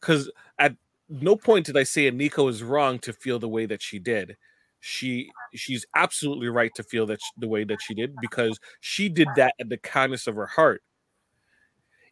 [0.00, 0.76] Because at
[1.08, 4.36] no point did I say Anika was wrong to feel the way that she did.
[4.80, 9.28] She she's absolutely right to feel that the way that she did because she did
[9.34, 10.82] that at the kindness of her heart.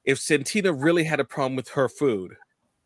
[0.05, 2.37] If Santina really had a problem with her food,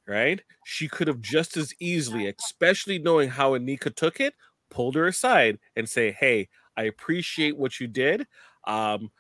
[0.07, 0.43] right?
[0.65, 4.35] She could have just as easily, especially knowing how Anika took it,
[4.71, 6.49] pulled her aside and say, "Hey,
[6.81, 8.27] I appreciate what you did.
[8.67, 9.11] Um,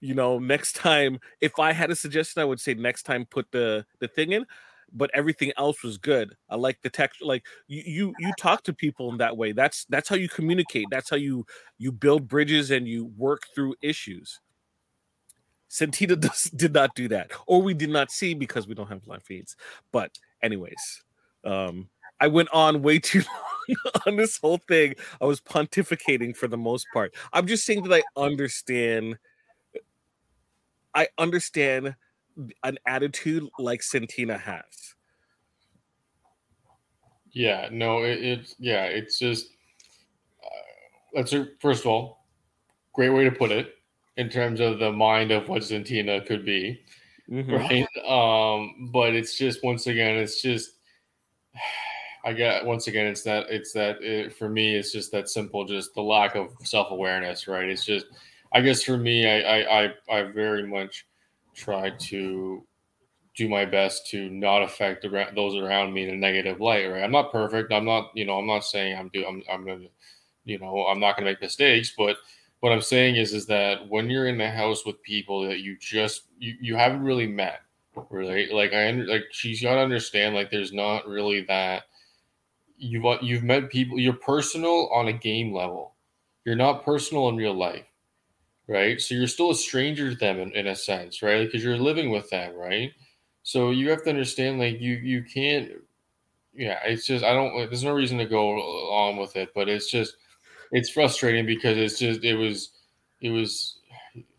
[0.00, 3.46] you know, next time, if I had a suggestion, I would say next time put
[3.52, 4.46] the the thing in."
[4.90, 6.34] But everything else was good.
[6.48, 7.20] I like the text.
[7.20, 9.52] Like you, you, you talk to people in that way.
[9.52, 10.86] That's that's how you communicate.
[10.90, 11.44] That's how you
[11.76, 14.40] you build bridges and you work through issues.
[15.68, 19.06] Santina does, did not do that, or we did not see because we don't have
[19.06, 19.56] live feeds.
[19.92, 21.04] But anyways,
[21.44, 23.47] um, I went on way too long
[24.06, 24.94] on this whole thing.
[25.20, 27.14] I was pontificating for the most part.
[27.32, 29.18] I'm just saying that I understand.
[30.94, 31.94] I understand
[32.62, 34.94] an attitude like Santina has.
[37.30, 39.46] Yeah, no, it, it's yeah, it's just
[40.42, 42.26] uh, that's a, first of all,
[42.94, 43.74] great way to put it
[44.16, 46.80] in terms of the mind of what Santina could be,
[47.30, 47.52] mm-hmm.
[47.52, 47.86] right?
[48.08, 50.72] Um, but it's just once again, it's just
[52.28, 55.64] I get once again, it's that it's that it, for me, it's just that simple,
[55.64, 57.66] just the lack of self awareness, right?
[57.66, 58.04] It's just,
[58.52, 61.06] I guess for me, I I I, I very much
[61.54, 62.66] try to
[63.34, 67.02] do my best to not affect those around me in a negative light, right?
[67.02, 67.72] I'm not perfect.
[67.72, 69.88] I'm not, you know, I'm not saying I'm do I'm I'm gonna,
[70.44, 72.18] you know, I'm not gonna make mistakes, but
[72.60, 75.78] what I'm saying is is that when you're in the house with people that you
[75.80, 77.62] just you, you haven't really met,
[78.10, 81.84] really like I like she's got to understand like there's not really that
[82.78, 85.94] you've uh, you've met people you're personal on a game level,
[86.44, 87.84] you're not personal in real life,
[88.66, 89.00] right?
[89.00, 91.46] So you're still a stranger to them in, in a sense, right?
[91.46, 92.92] Because you're living with them, right?
[93.42, 95.72] So you have to understand like you you can't
[96.54, 99.90] yeah it's just I don't there's no reason to go on with it, but it's
[99.90, 100.16] just
[100.72, 102.70] it's frustrating because it's just it was
[103.20, 103.78] it was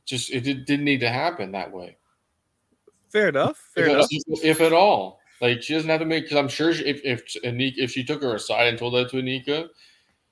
[0.05, 1.97] just it did, didn't need to happen that way.
[3.09, 3.57] Fair enough.
[3.73, 4.23] Fair because enough.
[4.27, 6.25] If, if, at all, like she doesn't have to make.
[6.25, 9.09] Because I'm sure she, if if Anika, if she took her aside and told that
[9.11, 9.69] to Anika,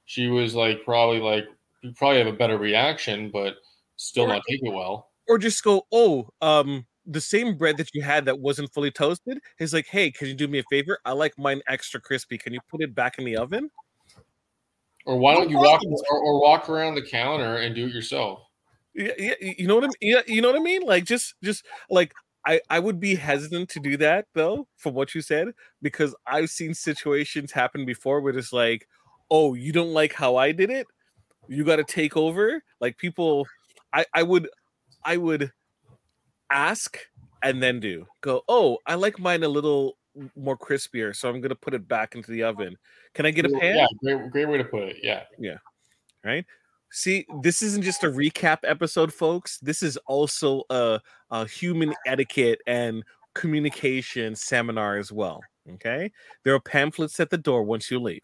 [0.06, 1.46] she was like probably like
[1.82, 3.56] you probably have a better reaction, but
[3.96, 5.10] still or, not take it well.
[5.28, 9.40] Or just go, oh, um, the same bread that you had that wasn't fully toasted
[9.60, 11.00] is like, hey, can you do me a favor?
[11.06, 12.38] I like mine extra crispy.
[12.38, 13.70] Can you put it back in the oven?
[15.06, 18.42] Or why don't you walk or, or walk around the counter and do it yourself?
[18.94, 19.96] Yeah, yeah, you know what I mean.
[20.02, 20.82] Yeah, you know what I mean.
[20.82, 22.14] Like just, just like
[22.48, 25.50] I, I would be hesitant to do that though, from what you said,
[25.82, 28.88] because I've seen situations happen before where it's like,
[29.30, 30.88] oh, you don't like how I did it,
[31.50, 32.64] you got to take over.
[32.80, 33.46] Like people,
[33.92, 34.48] I, I would,
[35.04, 35.52] I would
[36.50, 36.98] ask
[37.44, 38.44] and then do go.
[38.48, 39.98] Oh, I like mine a little
[40.36, 42.78] more crispier, so I'm gonna put it back into the oven.
[43.14, 43.76] Can I get a pan?
[43.76, 44.98] Yeah, great, great way to put it.
[45.04, 45.58] Yeah, yeah.
[46.24, 46.46] Right.
[46.92, 49.60] See, this isn't just a recap episode, folks.
[49.60, 51.00] This is also a,
[51.32, 53.04] a human etiquette and
[53.36, 55.42] communication seminar as well.
[55.74, 56.12] Okay,
[56.44, 58.24] there are pamphlets at the door once you leave.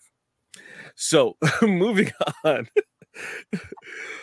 [0.95, 2.11] So, moving
[2.45, 2.67] on.
[3.51, 3.59] we,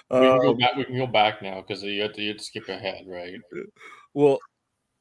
[0.08, 2.44] can um, back, we, can go back, now because you have to, you have to
[2.44, 3.38] skip ahead, right?
[4.14, 4.38] Well,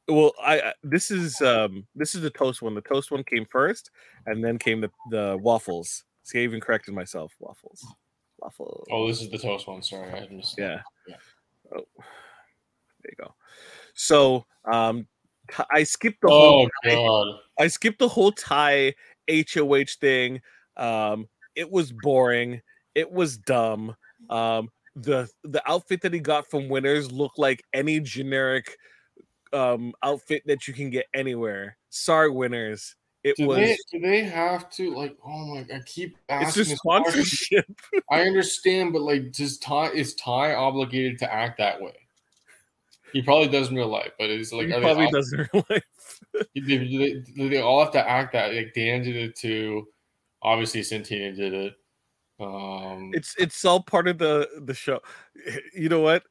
[0.09, 3.91] well i this is um this is the toast one the toast one came first
[4.25, 7.85] and then came the the waffles see i even corrected myself waffles
[8.41, 11.15] waffles oh this is the toast one sorry i missed yeah, yeah.
[11.75, 13.33] oh there you go
[13.93, 15.07] so um
[15.71, 16.69] i skipped the whole.
[16.85, 17.39] oh, whole God.
[17.59, 18.93] I, I skipped the whole Ty
[19.29, 20.41] hoh thing
[20.77, 22.61] um it was boring
[22.95, 23.95] it was dumb
[24.29, 28.77] um the the outfit that he got from winners looked like any generic
[29.53, 31.77] um outfit that you can get anywhere.
[31.89, 32.95] Sorry, winners.
[33.23, 33.57] It do was.
[33.57, 35.17] They, do they have to like?
[35.25, 35.65] Oh my!
[35.73, 36.47] I keep asking.
[36.47, 37.65] It's just sponsorship.
[38.09, 41.95] I understand, but like, does Ty is Ty obligated to act that way?
[43.11, 45.65] He probably does in real life, but it's like he probably they, does in real
[45.69, 45.83] life.
[46.55, 48.53] do, they, do, they, all have to act that?
[48.53, 49.87] Like Dan did it too.
[50.41, 51.73] Obviously, Santina did it.
[52.39, 55.01] Um, it's it's all part of the the show.
[55.73, 56.23] You know what?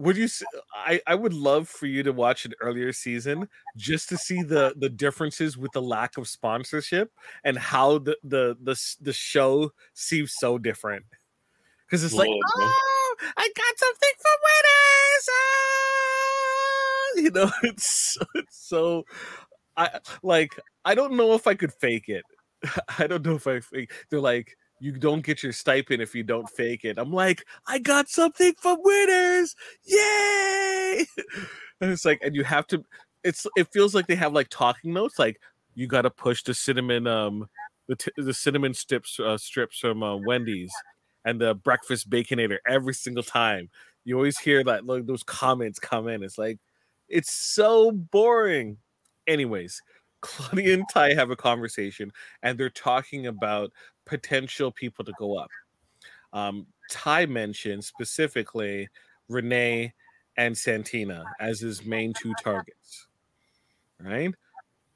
[0.00, 0.28] Would you?
[0.74, 4.74] I I would love for you to watch an earlier season just to see the
[4.76, 7.12] the differences with the lack of sponsorship
[7.44, 11.04] and how the the the the show seems so different.
[11.86, 15.28] Because it's like, oh, I got something for winners.
[15.32, 16.00] Ah!
[17.16, 19.04] You know, it's it's so.
[19.76, 20.58] I like.
[20.82, 22.24] I don't know if I could fake it.
[22.98, 23.92] I don't know if I fake.
[24.08, 26.98] They're like, you don't get your stipend if you don't fake it.
[26.98, 29.54] I'm like, I got something from winners.
[29.84, 31.06] Yay!
[31.82, 32.84] And it's like, and you have to
[33.24, 35.40] it's it feels like they have like talking notes, like
[35.74, 37.48] you gotta push the cinnamon um
[37.88, 40.72] the, t- the cinnamon strips uh, strips from uh, Wendy's
[41.24, 43.68] and the breakfast baconator every single time.
[44.04, 46.22] You always hear that like those comments come in.
[46.22, 46.58] It's like
[47.08, 48.78] it's so boring.
[49.26, 49.80] Anyways,
[50.20, 53.72] Claudia and Ty have a conversation and they're talking about
[54.04, 55.50] potential people to go up.
[56.32, 58.88] Um, Ty mentioned specifically
[59.28, 59.94] Renee
[60.36, 63.06] and Santina as his main two targets.
[64.02, 64.34] Right?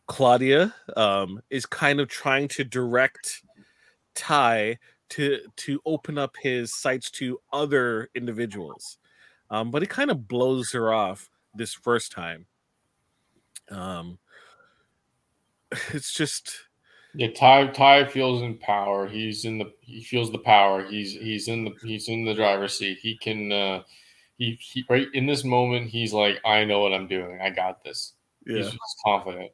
[0.06, 3.42] Claudia um, is kind of trying to direct
[4.14, 4.78] Ty
[5.10, 8.98] to to open up his sights to other individuals,
[9.50, 12.46] um, but he kind of blows her off this first time.
[13.70, 14.18] Um,
[15.92, 16.52] it's just
[17.14, 17.28] yeah.
[17.32, 19.06] Ty Tai feels in power.
[19.08, 20.84] He's in the he feels the power.
[20.84, 22.98] He's he's in the he's in the driver's seat.
[23.00, 23.82] He can uh,
[24.36, 25.88] he, he right in this moment.
[25.90, 27.40] He's like, I know what I'm doing.
[27.40, 28.14] I got this.
[28.46, 28.56] Yeah.
[28.58, 29.50] He's just confident.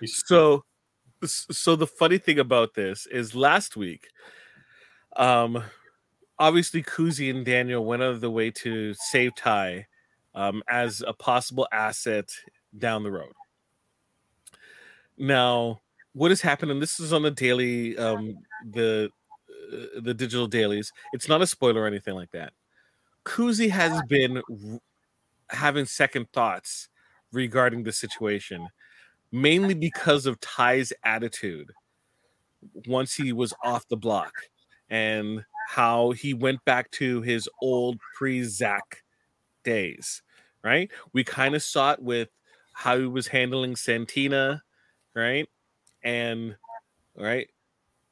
[0.00, 0.64] He's- so
[1.24, 4.08] so the funny thing about this is last week,
[5.16, 5.62] um,
[6.38, 9.86] obviously Kuzi and Daniel went out of the way to save Ty
[10.34, 12.28] um, as a possible asset
[12.78, 13.32] down the road.
[15.18, 15.80] Now,
[16.12, 18.38] what has happened, and this is on the daily, um,
[18.70, 19.10] the
[19.72, 20.92] uh, the digital dailies.
[21.12, 22.52] It's not a spoiler or anything like that.
[23.24, 24.80] Kuzi has been r-
[25.50, 26.88] having second thoughts
[27.32, 28.68] regarding the situation,
[29.32, 31.72] mainly because of Ty's attitude
[32.86, 34.32] once he was off the block
[34.88, 39.02] and how he went back to his old pre Zach
[39.64, 40.22] days.
[40.62, 40.90] Right?
[41.12, 42.28] We kind of saw it with
[42.72, 44.62] how he was handling Santina
[45.16, 45.48] right?
[46.04, 46.56] And
[47.16, 47.48] right,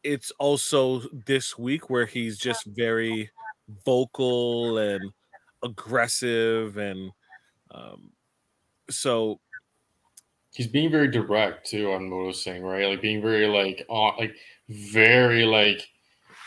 [0.02, 3.30] it's also this week where he's just very
[3.84, 5.12] vocal and
[5.62, 7.10] aggressive and
[7.70, 8.10] um
[8.90, 9.40] so
[10.52, 14.34] he's being very direct too i'm noticing right like being very like on like
[14.68, 15.88] very like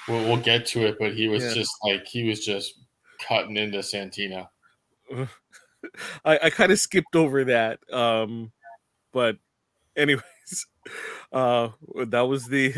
[0.08, 1.54] we'll, we'll get to it but he was yeah.
[1.56, 2.76] just like he was just
[3.28, 4.48] cutting into santina
[6.24, 8.52] i i kind of skipped over that um
[9.12, 9.36] but
[9.96, 10.22] anyway
[11.32, 11.70] uh
[12.08, 12.74] that was the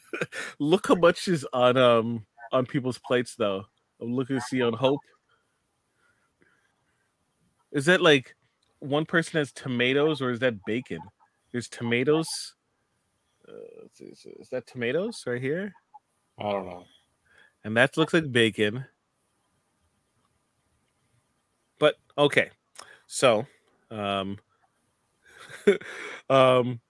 [0.58, 3.64] look how much is on um on people's plates though.
[4.00, 5.00] I'm looking to see on Hope.
[7.72, 8.34] Is that like
[8.80, 11.00] one person has tomatoes or is that bacon?
[11.50, 12.54] There's tomatoes.
[13.48, 15.72] Uh, is that tomatoes right here?
[16.38, 16.84] I don't know.
[17.64, 18.84] And that looks like bacon.
[21.78, 22.50] But okay.
[23.06, 23.46] So,
[23.90, 24.38] um
[26.30, 26.80] um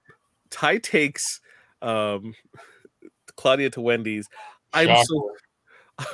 [0.52, 1.40] Ty takes
[1.80, 2.34] um,
[3.36, 4.28] Claudia to Wendy's.
[4.72, 5.04] I'm shocker.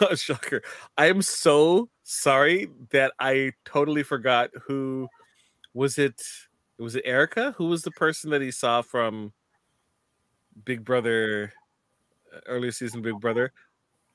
[0.01, 0.62] so shocker.
[0.96, 5.09] I am so sorry that I totally forgot who
[5.74, 6.22] was it.
[6.79, 7.55] Was it Erica?
[7.59, 9.33] Who was the person that he saw from
[10.64, 11.53] Big Brother
[12.35, 13.53] uh, earlier season Big Brother?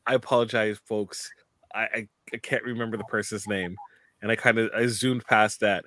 [0.08, 1.30] I apologize, folks.
[1.76, 3.76] I, I, I can't remember the person's name,
[4.22, 5.84] and I kind of I zoomed past that.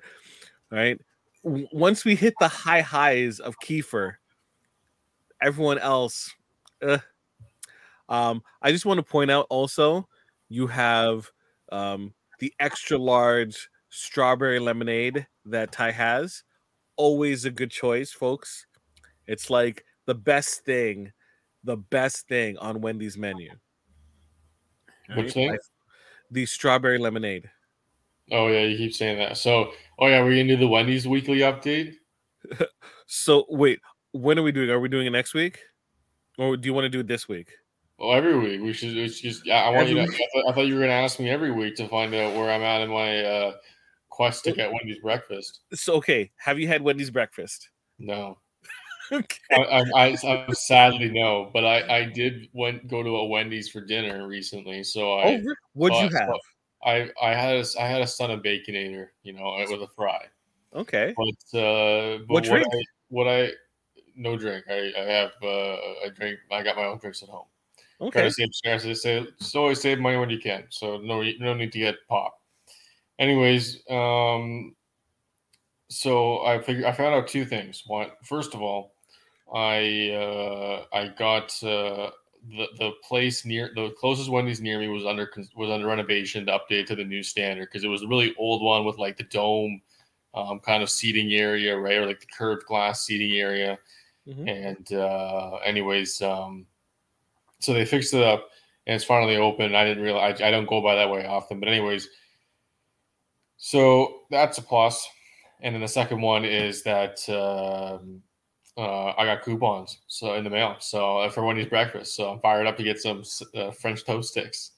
[0.71, 0.99] Right.
[1.43, 4.15] Once we hit the high highs of Kiefer,
[5.41, 6.33] everyone else,
[6.81, 6.99] uh,
[8.09, 10.07] um, I just want to point out also
[10.49, 11.29] you have
[11.71, 16.43] um, the extra large strawberry lemonade that Ty has.
[16.95, 18.65] Always a good choice, folks.
[19.27, 21.11] It's like the best thing,
[21.63, 23.51] the best thing on Wendy's menu.
[25.15, 25.57] Which thing?
[26.31, 27.49] The strawberry lemonade.
[28.31, 29.37] Oh yeah, you keep saying that.
[29.37, 31.93] So, oh yeah, we're gonna do the Wendy's weekly update.
[33.05, 33.79] so wait,
[34.17, 34.69] when are we doing?
[34.69, 35.59] Are we doing it next week,
[36.37, 37.49] or do you want to do it this week?
[37.97, 38.95] Well, every week we should.
[38.97, 40.07] It's just I want every you.
[40.07, 42.13] To, I, thought, I, thought, you were going to ask me every week to find
[42.13, 43.53] out where I'm at in my uh,
[44.09, 45.61] quest to get Wendy's breakfast.
[45.73, 47.69] So okay, have you had Wendy's breakfast?
[47.99, 48.37] No.
[49.11, 49.37] okay.
[49.51, 53.81] I, I, I, sadly no, but I I did went go to a Wendy's for
[53.81, 54.83] dinner recently.
[54.83, 56.29] So I oh, what'd you have?
[56.83, 60.25] I I had a, I had a son of baconator, you know, with a fry.
[60.75, 61.15] Okay.
[61.15, 63.51] But uh, but what, what I, what I
[64.17, 64.65] no drink.
[64.69, 66.39] I, I have uh, I drink.
[66.51, 67.45] I got my own drinks at home.
[67.99, 68.19] Okay.
[68.19, 70.65] Try to save, to save, so always save money when you can.
[70.69, 72.39] So no no need to get pop.
[73.17, 74.75] anyways, um,
[75.89, 77.83] so I figured I found out two things.
[77.87, 78.93] One, first of all,
[79.53, 82.11] I uh, I got uh,
[82.49, 86.59] the the place near the closest Wendy's near me was under was under renovation to
[86.59, 89.23] update to the new standard because it was a really old one with like the
[89.23, 89.81] dome
[90.33, 93.77] um, kind of seating area, right, or like the curved glass seating area.
[94.27, 94.47] Mm-hmm.
[94.47, 96.65] And uh, anyways, um,
[97.59, 98.49] so they fixed it up
[98.85, 99.75] and it's finally open.
[99.75, 102.09] I didn't realize I, I don't go by that way often, but anyways,
[103.57, 105.07] so that's a plus.
[105.61, 108.21] And then the second one is that um,
[108.77, 110.75] uh, I got coupons so in the mail.
[110.79, 113.23] So uh, for Wendy's breakfast, so I'm fired up to get some
[113.55, 114.71] uh, French toast sticks.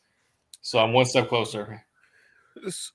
[0.61, 1.85] So I'm one step closer.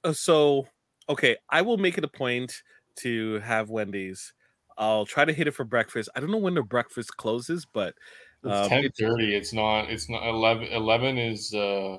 [0.05, 0.67] Uh, so
[1.09, 2.63] okay, I will make it a point
[2.97, 4.34] to have Wendy's.
[4.77, 6.09] I'll try to hit it for breakfast.
[6.15, 7.95] I don't know when the breakfast closes, but
[8.43, 9.35] it's um, ten thirty.
[9.35, 9.91] It's, it's not.
[9.91, 11.99] It's not 11, 11 is uh,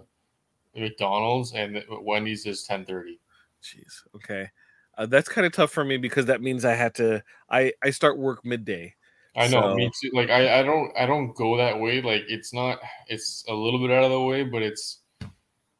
[0.76, 3.20] McDonald's and Wendy's is ten thirty.
[3.64, 4.04] Jeez.
[4.16, 4.50] Okay.
[4.98, 7.24] Uh, that's kind of tough for me because that means I had to.
[7.50, 8.96] I I start work midday.
[9.36, 9.76] I know, so.
[9.76, 10.12] me too.
[10.14, 12.02] Like I I don't I don't go that way.
[12.02, 12.80] Like it's not.
[13.08, 15.00] It's a little bit out of the way, but it's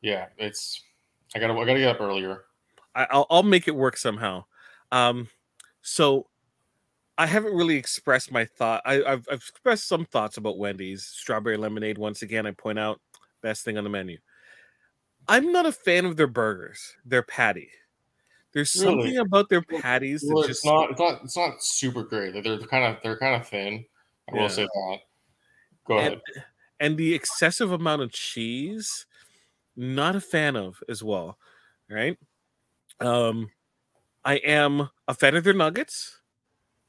[0.02, 0.28] yeah.
[0.38, 0.82] It's
[1.36, 2.44] I gotta I gotta get up earlier.
[2.94, 4.46] I, will I'll make it work somehow.
[4.92, 5.30] Um,
[5.82, 6.28] so
[7.18, 8.82] I haven't really expressed my thought.
[8.86, 11.98] I, have I've expressed some thoughts about Wendy's strawberry lemonade.
[11.98, 13.00] Once again, I point out
[13.42, 14.18] best thing on the menu.
[15.28, 17.70] I'm not a fan of their burgers, their patty.
[18.54, 19.18] There's something really?
[19.18, 22.42] about their patties well, that just it's not it's not it's not super great.
[22.42, 23.86] They're kind of they're kind of thin.
[24.30, 24.42] I yeah.
[24.42, 24.98] will say that.
[25.88, 26.22] Go and, ahead.
[26.80, 29.06] And the excessive amount of cheese,
[29.76, 31.38] not a fan of as well.
[31.90, 32.18] Right.
[33.00, 33.50] Um,
[34.24, 36.22] I am a fan of their nuggets.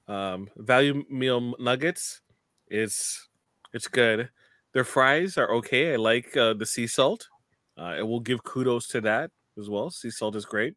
[0.08, 2.20] Um, value meal nuggets.
[2.68, 3.28] It's
[3.72, 4.30] it's good.
[4.72, 5.92] Their fries are okay.
[5.92, 7.28] I like uh, the sea salt.
[7.78, 9.90] Uh, I will give kudos to that as well.
[9.90, 10.74] Sea salt is great.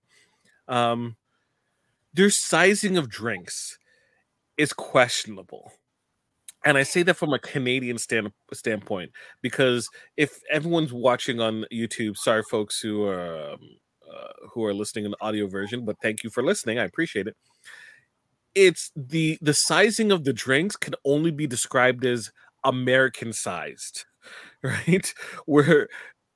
[0.68, 1.16] Um,
[2.14, 3.78] their sizing of drinks
[4.58, 5.72] is questionable.
[6.66, 9.12] And I say that from a Canadian stand, standpoint
[9.42, 13.60] because if everyone's watching on YouTube, sorry folks who are um,
[14.10, 16.80] uh, who are listening in the audio version, but thank you for listening.
[16.80, 17.38] I appreciate it.
[18.60, 22.32] It's the the sizing of the drinks can only be described as
[22.66, 24.04] American sized,
[24.62, 25.14] right?
[25.46, 25.88] Where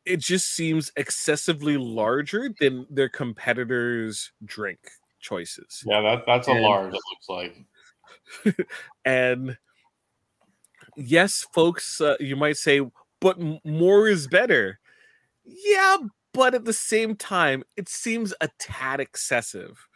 [0.06, 4.80] it just seems excessively larger than their competitors' drink
[5.20, 5.84] choices.
[5.86, 6.94] Yeah, that that's a and, large.
[6.94, 7.56] It looks
[8.46, 8.68] like.
[9.06, 9.58] and
[10.96, 12.82] yes, folks, uh, you might say,
[13.20, 14.80] but more is better.
[15.44, 15.98] Yeah,
[16.34, 19.88] but at the same time, it seems a tad excessive,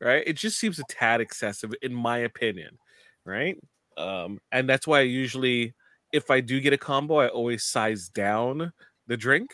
[0.00, 0.22] right?
[0.26, 2.78] It just seems a tad excessive, in my opinion,
[3.24, 3.56] right?
[3.96, 5.74] Um, and that's why I usually,
[6.12, 8.72] if I do get a combo, I always size down
[9.06, 9.50] the drink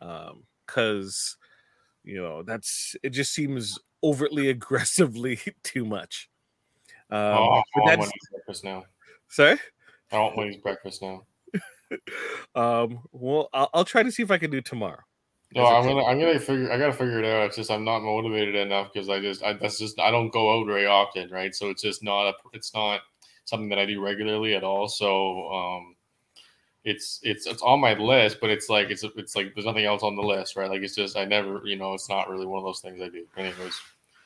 [0.00, 1.36] um because
[2.04, 6.28] you know that's it just seems overtly aggressively too much.
[7.10, 8.84] Um oh, I want to breakfast now.
[9.28, 9.58] Sorry?
[10.12, 11.24] I don't want his breakfast now.
[12.54, 15.00] Um well I'll, I'll, try to see if i can do tomorrow
[15.54, 18.00] no i'm gonna i'm gonna figure i gotta figure it out it's just i'm not
[18.02, 21.54] motivated enough because i just I, that's just i don't go out very often right
[21.54, 23.00] so it's just not a it's not
[23.44, 25.94] something that i do regularly at all so um
[26.88, 30.02] it's it's it's on my list, but it's like it's it's like there's nothing else
[30.02, 30.70] on the list, right?
[30.70, 33.08] Like it's just I never, you know, it's not really one of those things I
[33.08, 33.26] do.
[33.36, 33.78] Anyways,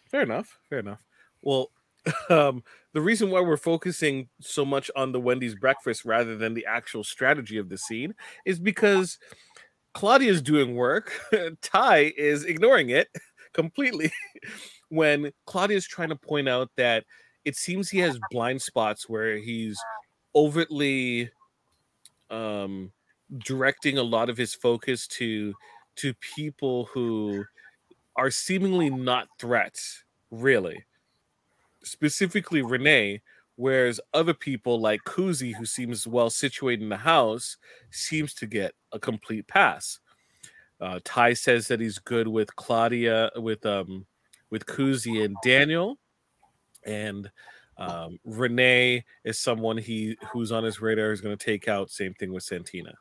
[0.07, 1.01] fair enough, fair enough.
[1.43, 1.71] Well,
[2.31, 2.63] um,
[2.93, 7.03] the reason why we're focusing so much on the Wendy's breakfast rather than the actual
[7.03, 8.15] strategy of the scene
[8.45, 9.19] is because
[9.95, 11.13] Claudia's doing work,
[11.63, 13.09] Ty is ignoring it
[13.53, 14.13] completely.
[14.93, 17.05] when Claudia's trying to point out that
[17.47, 19.81] it seems he has blind spots where he's
[20.35, 21.31] overtly
[22.31, 22.93] um,
[23.39, 25.55] directing a lot of his focus to
[25.97, 27.43] to people who
[28.17, 30.85] are seemingly not threats, really.
[31.83, 33.23] Specifically, Renee,
[33.63, 37.57] whereas other people like Kuzi, who seems well situated in the house,
[37.93, 40.01] seems to get a complete pass.
[40.81, 44.05] Uh, Ty says that he's good with Claudia, with um,
[44.51, 45.97] with Kuzi and Daniel,
[46.83, 47.31] and
[47.79, 51.89] um, Renee is someone he who's on his radar is going to take out.
[51.89, 52.95] Same thing with Santina.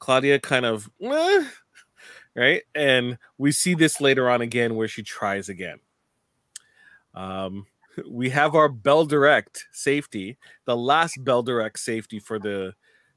[0.00, 1.44] Claudia kind of eh,
[2.34, 5.78] right, and we see this later on again where she tries again.
[7.14, 7.66] Um,
[8.08, 12.74] we have our Bell Direct safety, the last Bell Direct safety for the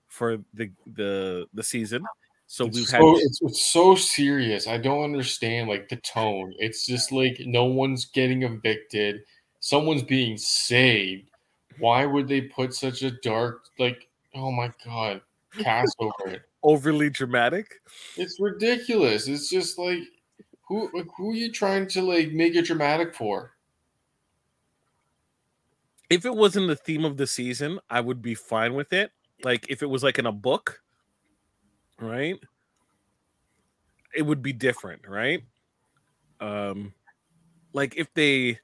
[0.08, 2.04] for the the the season.
[2.48, 4.68] So it's we've so, had it's, it's so serious.
[4.68, 6.54] I don't understand like the tone.
[6.60, 9.22] It's just like no one's getting evicted
[9.60, 11.30] someone's being saved.
[11.80, 15.22] Why would they put such a dark, like, oh my god,
[15.60, 16.42] cast over it?
[16.64, 17.82] Overly dramatic.
[18.16, 19.28] It's ridiculous.
[19.28, 20.00] It's just like,
[20.68, 23.52] who like, who are you trying to like make it dramatic for?
[26.10, 29.12] If it wasn't the theme of the season, I would be fine with it.
[29.44, 30.82] Like if it was like in a book,
[32.00, 32.40] right?
[34.16, 35.44] It would be different, right?
[36.40, 36.94] Um
[37.74, 38.60] like if they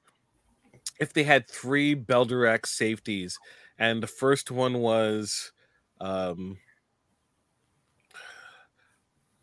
[0.98, 3.38] if they had three Bell Direct safeties
[3.78, 5.52] and the first one was
[6.00, 6.56] um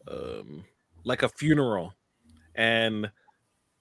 [0.07, 0.63] um
[1.03, 1.93] like a funeral
[2.55, 3.11] and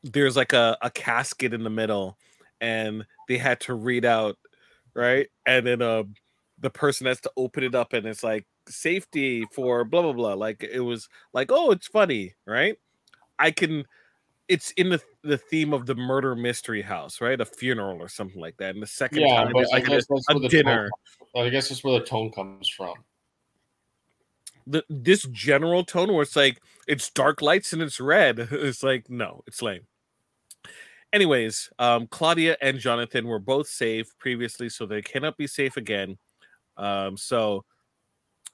[0.02, 2.16] there's like a, a casket in the middle
[2.60, 4.36] and they had to read out
[4.94, 5.28] right?
[5.46, 6.14] And then um
[6.58, 10.34] the person has to open it up and it's like safety for blah blah blah.
[10.34, 12.76] Like it was like oh it's funny right?
[13.38, 13.84] I can
[14.48, 17.40] it's in the the theme of the murder mystery house right?
[17.40, 18.74] A funeral or something like that.
[18.74, 20.90] And the second Yeah, time but I guess that's a where the dinner.
[21.34, 22.94] Tone, I guess that's where the tone comes from.
[24.66, 28.38] the this general tone where it's like it's dark lights and it's red.
[28.50, 29.86] It's like no it's lame
[31.12, 36.16] anyways um claudia and jonathan were both safe previously so they cannot be safe again
[36.76, 37.64] um so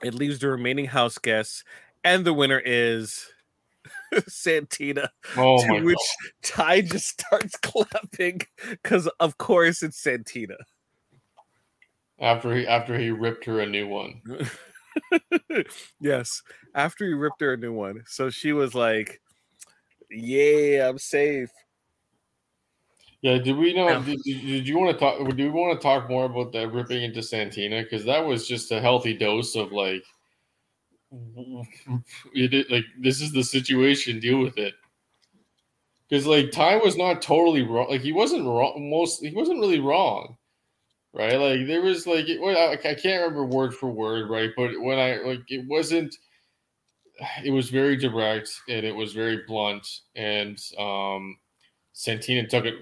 [0.02, 1.64] it leaves the remaining house guests
[2.04, 3.28] and the winner is
[4.28, 8.40] santina Oh to which ty just starts clapping
[8.70, 10.56] because of course it's santina!
[12.18, 14.22] After he after he ripped her a new one.
[16.00, 16.42] yes
[16.74, 19.20] after he ripped her a new one so she was like
[20.10, 21.50] yeah i'm safe
[23.22, 23.88] Yeah, did we know?
[23.88, 24.02] Yeah.
[24.04, 25.18] Did, did, you want to talk?
[25.18, 27.82] Do we want to talk more about that ripping into Santina?
[27.82, 30.04] Because that was just a healthy dose of like,
[32.34, 34.20] it, like this is the situation.
[34.20, 34.74] Deal with it.
[36.08, 37.88] Because like Ty was not totally wrong.
[37.88, 38.90] Like he wasn't wrong.
[38.90, 40.36] Most he wasn't really wrong,
[41.12, 41.34] right?
[41.38, 44.50] Like there was like it, I, I can't remember word for word, right?
[44.56, 46.14] But when I like it wasn't.
[47.42, 51.38] It was very direct and it was very blunt, and um,
[51.94, 52.74] Santina took it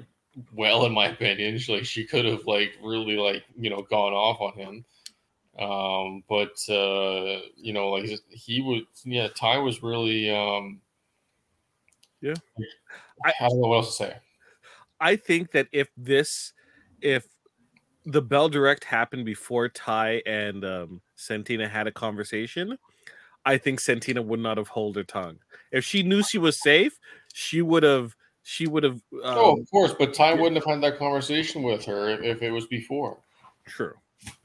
[0.53, 1.59] well in my opinion.
[1.59, 4.85] She- like she could have like really like you know gone off on him.
[5.59, 10.81] Um but uh you know like he was yeah ty was really um
[12.21, 12.35] Yeah.
[13.25, 14.17] i, I don't know what else to say.
[15.01, 16.53] I think that if this
[17.01, 17.27] if
[18.05, 22.77] the bell direct happened before ty and um santina had a conversation
[23.47, 25.39] i think santina would not have held her tongue.
[25.73, 26.99] If she knew she was safe
[27.33, 30.83] she would have she would have um, oh of course but ty wouldn't have had
[30.83, 33.19] that conversation with her if, if it was before.
[33.67, 33.95] True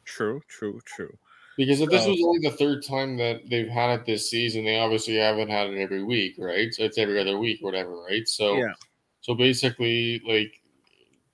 [0.06, 1.16] true true true.
[1.58, 2.12] Because if this Oh.
[2.12, 5.68] was only the third time that they've had it this season they obviously haven't had
[5.70, 6.74] it every week right?
[6.74, 8.28] So it's every other week or whatever right?
[8.28, 8.74] So yeah.
[9.22, 10.62] So basically, like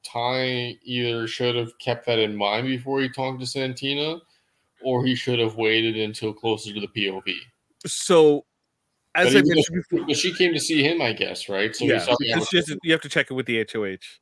[0.04, 4.18] Ty either should have kept that in mind before he talked to Santina,
[4.84, 7.36] or he should have waited until closer to the POV.
[7.86, 8.44] so
[9.16, 11.76] as But i mentioned before she came to see him, I guess, right?
[11.76, 12.06] So yeah,
[12.52, 14.20] just you have to check it with the HOH.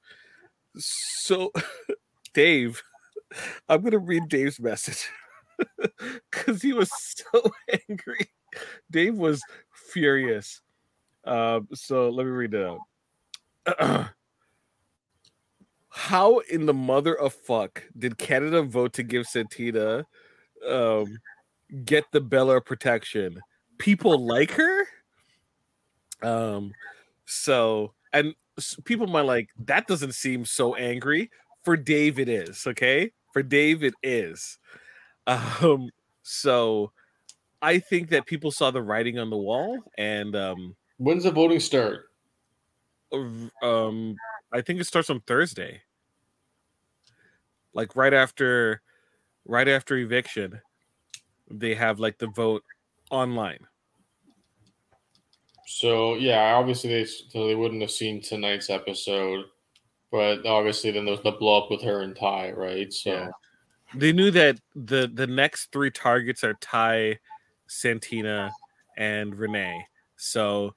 [0.77, 1.51] So,
[2.33, 2.81] Dave,
[3.67, 5.09] I'm gonna read Dave's message
[6.31, 7.51] because he was so
[7.89, 8.29] angry.
[8.91, 9.41] Dave was
[9.71, 10.61] furious.
[11.25, 12.77] Um, so let me read it
[13.67, 14.09] out.
[15.89, 20.05] How in the mother of fuck did Canada vote to give Santina
[20.67, 21.19] um,
[21.85, 23.39] get the Bella protection?
[23.77, 24.85] People like her.
[26.21, 26.73] Um,
[27.25, 28.35] so and
[28.85, 31.29] people might like that doesn't seem so angry.
[31.63, 33.11] For Dave, it is okay.
[33.33, 34.59] For Dave, it is.
[35.25, 35.89] Um,
[36.21, 36.91] so
[37.61, 41.59] I think that people saw the writing on the wall, and um, When's the voting
[41.59, 42.09] start?
[43.61, 44.15] um,
[44.51, 45.81] I think it starts on Thursday,
[47.73, 48.81] like right after,
[49.45, 50.59] right after eviction.
[51.49, 52.63] They have like the vote
[53.13, 53.59] online.
[55.65, 59.45] So yeah, obviously they so they wouldn't have seen tonight's episode,
[60.11, 62.91] but obviously then there's the blow up with her and Ty, right?
[62.91, 63.29] So Yeah.
[63.95, 67.19] They knew that the the next three targets are Ty,
[67.67, 68.51] Santina,
[68.97, 69.85] and Renee.
[70.15, 70.73] So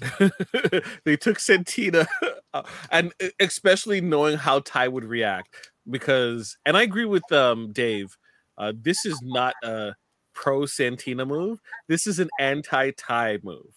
[1.04, 2.06] they took Santina,
[2.90, 8.16] and especially knowing how Ty would react, because and I agree with um Dave.
[8.58, 9.94] Uh, this is not a
[10.38, 11.60] pro Santina move.
[11.88, 13.74] This is an anti Ty move.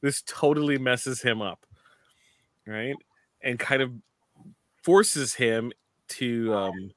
[0.00, 1.66] This totally messes him up,
[2.66, 2.94] right?
[3.42, 3.92] And kind of
[4.82, 5.70] forces him
[6.08, 6.90] to um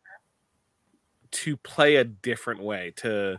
[1.31, 3.37] to play a different way to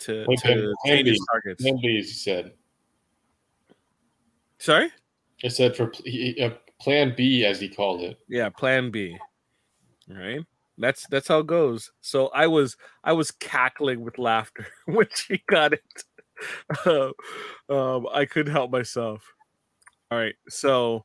[0.00, 1.64] to to him- change his targets.
[1.64, 2.52] Nobody said
[4.58, 4.90] Sorry?
[5.42, 5.92] it said for
[6.42, 6.50] uh,
[6.80, 8.18] Plan B as he called it.
[8.28, 9.16] Yeah, plan B.
[10.08, 10.40] Right?
[10.78, 11.90] That's that's how it goes.
[12.00, 16.04] So I was I was cackling with laughter when she got it.
[16.84, 17.10] Uh,
[17.70, 19.22] um, I couldn't help myself.
[20.10, 21.04] All right, so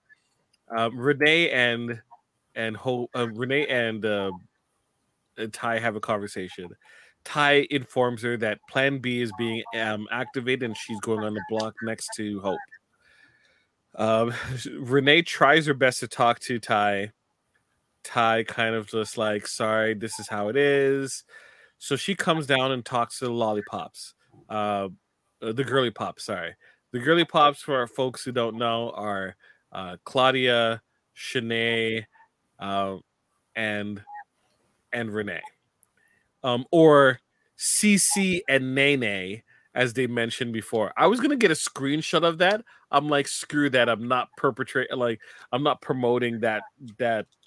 [0.76, 2.01] um, Renee and
[2.55, 4.32] and Ho, uh, Renee and uh,
[5.51, 6.69] Ty have a conversation.
[7.24, 11.43] Ty informs her that Plan B is being um, activated and she's going on the
[11.49, 12.59] block next to Hope.
[13.95, 14.34] Um,
[14.80, 17.11] Renee tries her best to talk to Ty.
[18.04, 21.24] Ty kind of just like, sorry, this is how it is.
[21.78, 24.14] So she comes down and talks to the lollipops,
[24.49, 24.89] uh,
[25.41, 26.26] the girly pops.
[26.26, 26.56] Sorry,
[26.91, 27.62] the girly pops.
[27.62, 29.36] For our folks who don't know, are
[29.72, 30.82] uh, Claudia,
[31.18, 32.06] Shanae,
[32.60, 32.97] uh,
[33.56, 34.02] and
[34.93, 35.41] and Renee,
[36.43, 37.20] um, or
[37.58, 39.41] CC and Nene,
[39.74, 40.93] as they mentioned before.
[40.97, 42.64] I was gonna get a screenshot of that.
[42.91, 43.89] I'm like, screw that.
[43.89, 44.97] I'm not perpetrating.
[44.97, 45.20] Like,
[45.52, 46.62] I'm not promoting that
[46.99, 47.41] that uh,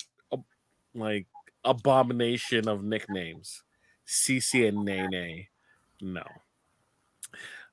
[0.95, 1.27] like
[1.65, 3.63] abomination of nicknames.
[4.07, 5.47] CC and Nene,
[6.01, 6.25] no.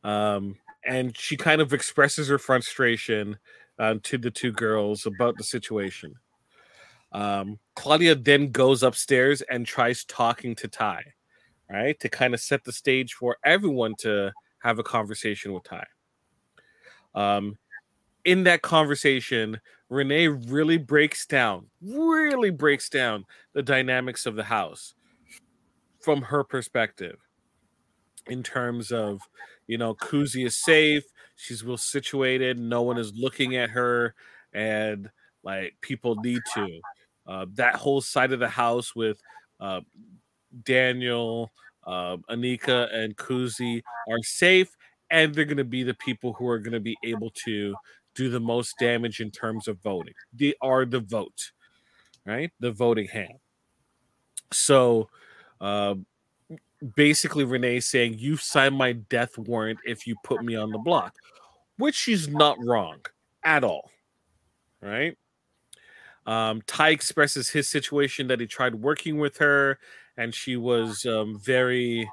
[0.03, 0.55] Um,
[0.85, 3.37] and she kind of expresses her frustration
[3.77, 6.15] uh, to the two girls about the situation.
[7.11, 11.03] Um, Claudia then goes upstairs and tries talking to Ty,
[11.69, 15.85] right, to kind of set the stage for everyone to have a conversation with Ty.
[17.13, 17.57] Um,
[18.23, 19.59] in that conversation,
[19.91, 24.93] Renee really breaks down, really breaks down the dynamics of the house
[25.99, 27.17] from her perspective
[28.27, 29.19] in terms of
[29.67, 31.03] you know Kuzi is safe,
[31.35, 34.15] she's well situated, no one is looking at her,
[34.53, 35.09] and
[35.43, 36.79] like people need to.
[37.27, 39.19] Uh, that whole side of the house with
[39.59, 39.81] uh,
[40.63, 41.51] Daniel,
[41.85, 44.73] uh, Anika, and Kuzi are safe,
[45.09, 47.75] and they're going to be the people who are going to be able to
[48.15, 50.13] do the most damage in terms of voting.
[50.33, 51.51] They are the vote,
[52.25, 52.51] right?
[52.59, 53.39] The voting hand.
[54.51, 55.09] So,
[55.59, 55.95] uh,
[56.95, 61.15] basically, Renee saying, You sign my death warrant if you put me on the block,
[61.77, 62.97] which she's not wrong
[63.43, 63.89] at all,
[64.81, 65.17] right?
[66.25, 69.79] Um, Ty expresses his situation that he tried working with her
[70.17, 72.09] and she was um, very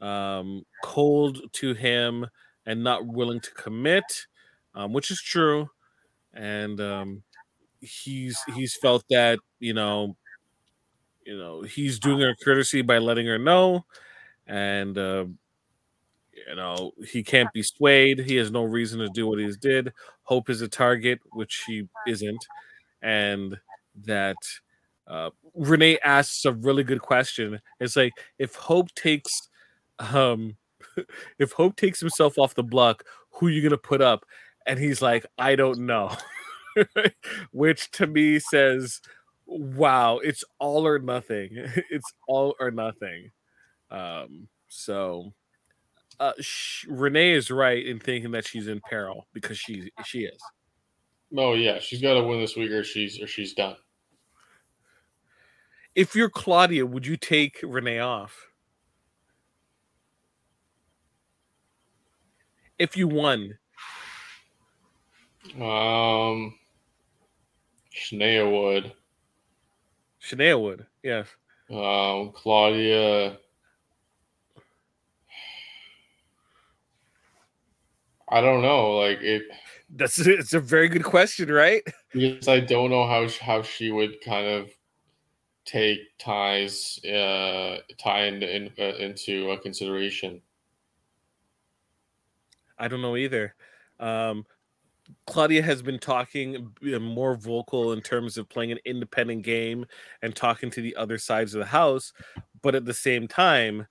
[0.00, 2.26] um, cold to him
[2.66, 4.26] and not willing to commit,
[4.74, 5.68] um, which is true.
[6.32, 7.22] And um,
[7.80, 10.16] he's he's felt that you know,
[11.24, 13.84] you know, he's doing her courtesy by letting her know,
[14.46, 15.24] and uh,
[16.48, 18.20] you know he can't be swayed.
[18.20, 19.92] He has no reason to do what he did.
[20.22, 22.46] Hope is a target, which he isn't,
[23.02, 23.58] and
[24.04, 24.36] that
[25.06, 27.60] uh, Renee asks a really good question.
[27.80, 29.48] It's like if Hope takes,
[29.98, 30.56] um,
[31.38, 34.24] if Hope takes himself off the block, who are you gonna put up?
[34.66, 36.14] And he's like, I don't know,
[37.52, 39.00] which to me says,
[39.46, 41.50] wow, it's all or nothing.
[41.90, 43.30] It's all or nothing.
[43.90, 45.32] Um, so.
[46.18, 50.38] Uh, sh- Renee is right in thinking that she's in peril because she she is.
[51.34, 53.76] Oh yeah, she's got to win this week, or she's or she's done
[55.94, 58.48] if you're Claudia, would you take Renee off?
[62.78, 63.58] If you won.
[65.56, 66.54] Um
[67.94, 68.92] Shania Wood.
[70.22, 71.26] Shania Wood, yes.
[71.70, 73.38] Um Claudia.
[78.28, 78.98] I don't know.
[78.98, 79.42] Like it
[79.96, 81.82] that's it's a very good question, right?
[82.12, 84.70] Because I don't know how how she would kind of
[85.70, 90.42] take Ty's uh, Ty in, in, uh, into consideration?
[92.78, 93.54] I don't know either.
[93.98, 94.46] Um,
[95.26, 99.86] Claudia has been talking more vocal in terms of playing an independent game
[100.22, 102.12] and talking to the other sides of the house,
[102.62, 103.86] but at the same time,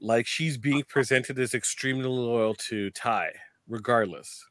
[0.00, 3.30] like she's being presented as extremely loyal to Ty,
[3.68, 4.46] regardless.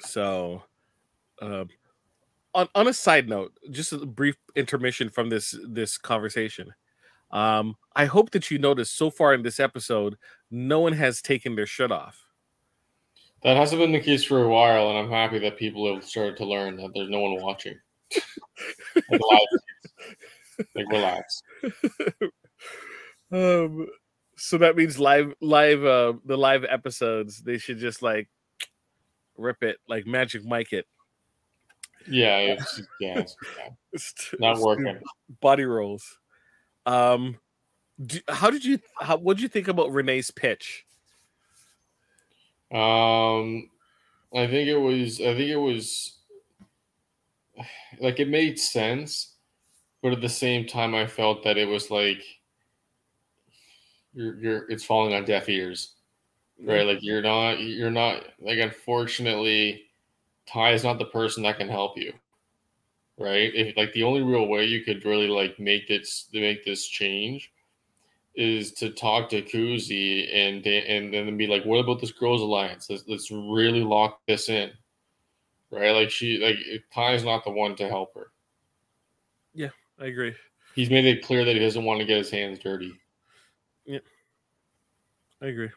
[0.00, 0.62] So,
[1.40, 1.64] uh,
[2.54, 6.72] on, on a side note, just a brief intermission from this this conversation.
[7.30, 10.16] Um, I hope that you noticed so far in this episode,
[10.50, 12.25] no one has taken their shirt off.
[13.46, 16.36] That hasn't been the case for a while, and I'm happy that people have started
[16.38, 17.78] to learn that there's no one watching.
[19.08, 19.20] like,
[20.74, 21.42] like, relax.
[23.32, 23.88] Um,
[24.36, 27.42] so that means live, live, uh, the live episodes.
[27.42, 28.28] They should just like
[29.36, 30.86] rip it, like Magic Mike it.
[32.08, 33.36] Yeah, it's yeah, it's,
[33.92, 35.00] it's not working.
[35.40, 36.20] Body rolls.
[36.86, 37.36] Um,
[38.00, 38.78] do, how did you?
[39.00, 40.85] How, what did you think about Renee's pitch?
[42.72, 43.70] Um,
[44.34, 45.20] I think it was.
[45.20, 46.18] I think it was
[48.00, 49.34] like it made sense,
[50.02, 52.22] but at the same time, I felt that it was like
[54.14, 55.94] you're you're it's falling on deaf ears,
[56.60, 56.86] right?
[56.86, 59.82] Like you're not you're not like unfortunately
[60.46, 62.12] Ty is not the person that can help you,
[63.18, 63.52] right?
[63.54, 67.52] If like the only real way you could really like make this make this change
[68.36, 72.88] is to talk to Kuzi and and then be like, what about this girls' alliance?
[72.90, 74.70] Let's, let's really lock this in,
[75.70, 75.92] right?
[75.92, 76.56] Like she like
[76.94, 78.28] Ty's not the one to help her.
[79.54, 80.34] Yeah, I agree.
[80.74, 82.92] He's made it clear that he doesn't want to get his hands dirty.
[83.86, 84.00] Yeah,
[85.40, 85.70] I agree.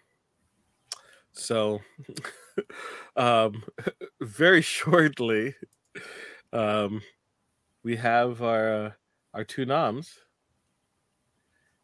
[1.31, 1.79] So,
[3.15, 3.63] um,
[4.21, 5.55] very shortly,
[6.51, 7.01] um,
[7.83, 8.91] we have our uh,
[9.33, 10.19] our two noms,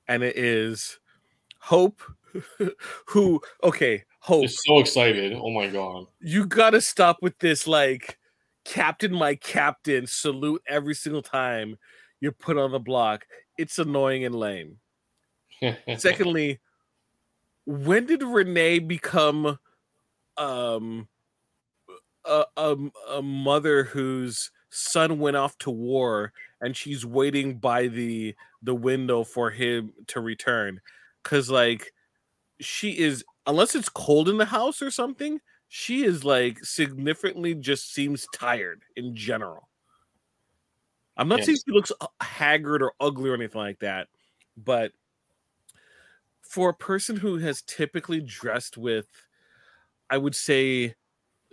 [0.07, 0.99] and it is
[1.59, 2.01] Hope,
[3.07, 4.43] who okay, Hope.
[4.43, 5.33] Just so excited!
[5.33, 6.07] Oh my god!
[6.19, 8.17] You gotta stop with this, like
[8.65, 11.77] Captain, my captain, salute every single time
[12.19, 13.25] you're put on the block.
[13.57, 14.77] It's annoying and lame.
[15.97, 16.59] Secondly,
[17.65, 19.57] when did Renee become
[20.37, 21.07] um
[22.25, 22.75] a, a,
[23.09, 29.23] a mother whose son went off to war and she's waiting by the the window
[29.23, 30.79] for him to return
[31.23, 31.93] cuz like
[32.59, 37.93] she is unless it's cold in the house or something she is like significantly just
[37.93, 39.69] seems tired in general
[41.17, 41.47] i'm not yes.
[41.47, 44.07] saying she looks uh, haggard or ugly or anything like that
[44.57, 44.91] but
[46.55, 49.07] for a person who has typically dressed with,
[50.09, 50.95] I would say,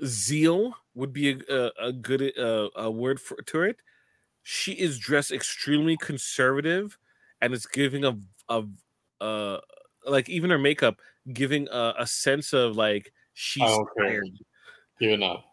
[0.05, 3.80] zeal would be a, a, a good uh, a word for to it.
[4.42, 6.98] She is dressed extremely conservative,
[7.40, 8.16] and it's giving a
[8.48, 8.64] a
[9.20, 9.61] uh
[10.07, 11.00] like even her makeup
[11.32, 14.28] giving a, a sense of like she's tired.
[15.00, 15.44] Giving up.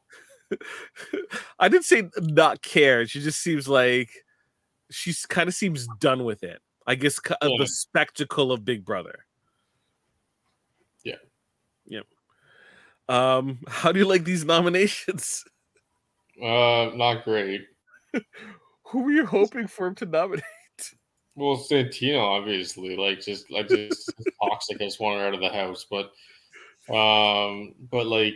[1.60, 3.06] I didn't say not care.
[3.06, 4.10] She just seems like
[4.90, 6.60] she's kind of seems done with it.
[6.88, 7.38] I guess yeah.
[7.42, 9.26] the spectacle of Big Brother.
[11.90, 12.06] Yep.
[13.10, 15.44] Um, how do you like these nominations?
[16.42, 17.62] Uh, not great.
[18.86, 20.44] Who were you hoping for him to nominate?
[21.36, 24.82] Well, Santina, obviously, like just like just toxic.
[24.82, 26.12] I just want her out of the house, but
[26.94, 28.36] um, but like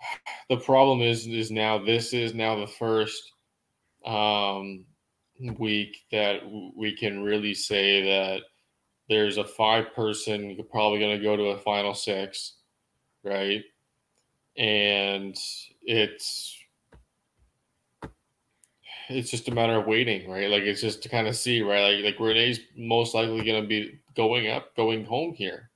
[0.48, 3.22] the problem is is now this is now the first
[4.04, 4.84] um
[5.58, 6.40] week that
[6.76, 8.42] we can really say that
[9.08, 12.58] there's a five person probably going to go to a final six,
[13.24, 13.62] right?
[14.56, 15.36] And
[15.82, 16.58] it's
[19.08, 20.48] it's just a matter of waiting, right?
[20.50, 21.94] Like it's just to kind of see, right?
[21.94, 25.70] Like like Renee's most likely going to be going up, going home here,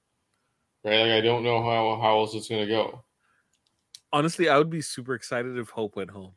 [0.85, 1.01] right?
[1.03, 3.03] Like I don't know how how else it's going to go.
[4.13, 6.33] Honestly, I would be super excited if Hope went home.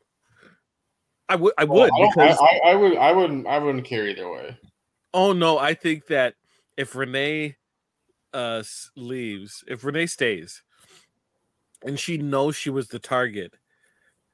[1.30, 1.54] I would.
[1.58, 1.92] I would.
[1.92, 2.40] Well, I, because...
[2.40, 2.98] I, I, I would.
[2.98, 3.48] I wouldn't.
[3.48, 4.58] I wouldn't care either way.
[5.14, 5.58] Oh no!
[5.58, 6.36] I think that
[6.78, 7.56] if Renee
[8.34, 8.64] uh
[8.96, 10.64] leaves, if Renee stays,
[11.86, 13.54] and she knows she was the target,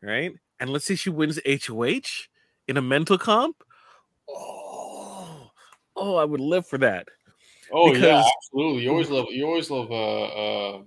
[0.02, 0.34] right?
[0.60, 2.28] And let's say she wins HOH
[2.68, 3.64] in a mental comp.
[4.30, 5.52] Oh,
[5.96, 7.08] oh, I would live for that.
[7.72, 8.04] Oh because...
[8.04, 8.84] yeah, absolutely.
[8.84, 10.82] You always love you always love uh, uh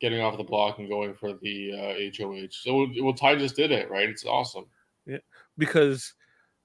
[0.00, 2.48] getting off the block and going for the uh, HOH.
[2.50, 4.08] So well, Ty just did it, right?
[4.08, 4.64] It's awesome.
[5.06, 5.18] Yeah,
[5.58, 6.14] because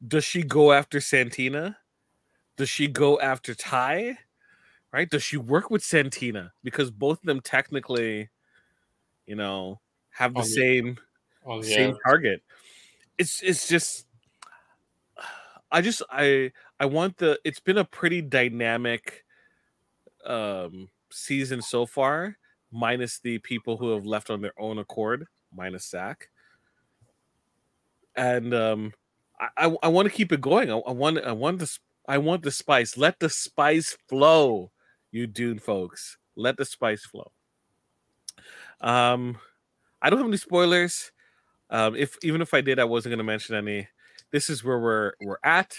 [0.06, 1.78] does she go after Santina?
[2.58, 4.18] Does she go after Ty?
[4.94, 5.10] Right?
[5.10, 6.54] Does she work with Santina?
[6.64, 8.30] Because both of them technically,
[9.28, 10.98] you know, have the, same
[11.62, 12.42] same target.
[13.18, 14.08] It's it's just
[15.72, 19.26] I just I I want the it's been a pretty dynamic
[20.26, 22.38] um season so far,
[22.72, 26.30] minus the people who have left on their own accord, minus Zach.
[28.16, 28.94] And um
[29.40, 30.72] I, I, I want to keep it going.
[30.72, 32.98] I, I want I want this I want the spice.
[32.98, 34.72] Let the spice flow,
[35.12, 36.18] you Dune folks.
[36.36, 37.32] Let the spice flow.
[38.82, 39.38] Um,
[40.02, 41.12] I don't have any spoilers.
[41.70, 43.88] Um, if even if I did, I wasn't going to mention any.
[44.32, 45.76] This is where we're we're at,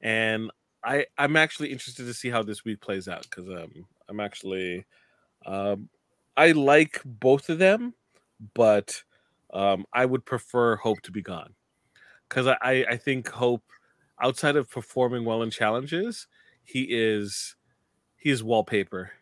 [0.00, 0.50] and
[0.84, 4.86] I I'm actually interested to see how this week plays out because um I'm actually
[5.46, 5.88] um
[6.36, 7.94] I like both of them,
[8.54, 9.02] but
[9.52, 11.54] um I would prefer Hope to be gone
[12.28, 13.64] because I I think Hope
[14.20, 16.28] outside of performing well in challenges,
[16.64, 17.56] he is
[18.18, 19.12] he is wallpaper.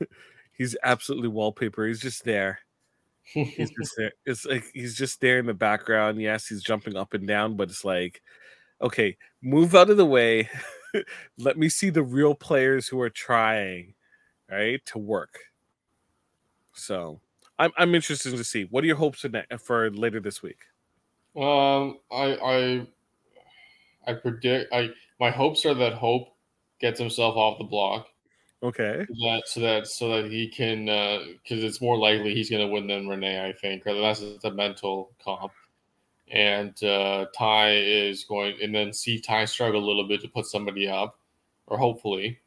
[0.56, 1.86] he's absolutely wallpaper.
[1.86, 2.60] He's just there.
[3.22, 4.12] he's just there.
[4.26, 6.20] It's like he's just there in the background.
[6.20, 8.22] Yes, he's jumping up and down, but it's like,
[8.80, 10.48] okay, move out of the way.
[11.38, 13.94] Let me see the real players who are trying,
[14.50, 15.38] right, to work.
[16.72, 17.20] So,
[17.58, 18.64] I'm I'm interested to see.
[18.64, 19.24] What are your hopes
[19.60, 20.58] for later this week?
[21.36, 22.86] Um, I I
[24.06, 24.90] I predict I
[25.20, 26.28] my hopes are that Hope
[26.80, 28.08] gets himself off the block.
[28.64, 29.04] Okay.
[29.06, 32.66] So that so that so that he can because uh, it's more likely he's going
[32.66, 33.86] to win than Renee, I think.
[33.86, 35.52] Or that's the mental comp.
[36.32, 40.46] And uh, Ty is going, and then see Ty struggle a little bit to put
[40.46, 41.18] somebody up,
[41.66, 42.40] or hopefully.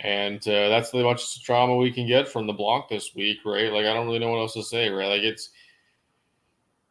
[0.00, 3.72] And uh, that's the much drama we can get from the block this week, right?
[3.72, 5.06] Like I don't really know what else to say, right?
[5.06, 5.50] Like it's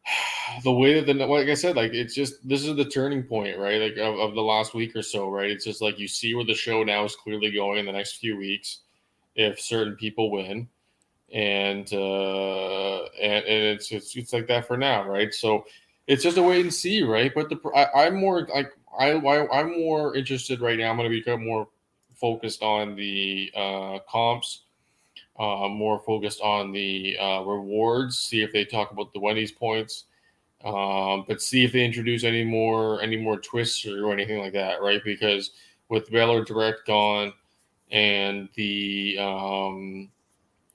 [0.64, 3.58] the way that the like I said, like it's just this is the turning point,
[3.58, 3.80] right?
[3.80, 5.50] Like of, of the last week or so, right?
[5.50, 8.16] It's just like you see where the show now is clearly going in the next
[8.16, 8.80] few weeks
[9.34, 10.68] if certain people win.
[11.32, 15.34] And uh and, and it's, it's it's like that for now, right?
[15.34, 15.66] So
[16.06, 17.32] it's just a wait and see, right?
[17.34, 20.90] But the I, I'm more like I, I I'm more interested right now.
[20.90, 21.68] I'm going to become more
[22.14, 24.62] focused on the uh, comps
[25.38, 28.18] uh, more focused on the uh, rewards.
[28.18, 30.04] See if they talk about the Wendy's points,
[30.64, 34.80] um, but see if they introduce any more any more twists or anything like that,
[34.80, 35.02] right?
[35.04, 35.52] Because
[35.88, 37.32] with Bell Direct gone
[37.90, 40.10] and the um,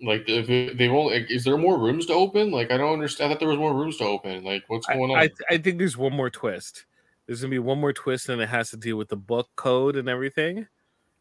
[0.02, 2.52] like if they won't like, is there more rooms to open?
[2.52, 3.30] Like I don't understand.
[3.30, 4.44] I thought there was more rooms to open.
[4.44, 5.18] Like what's going on?
[5.18, 6.86] I, I think there's one more twist.
[7.26, 9.96] There's gonna be one more twist, and it has to deal with the book code
[9.96, 10.68] and everything.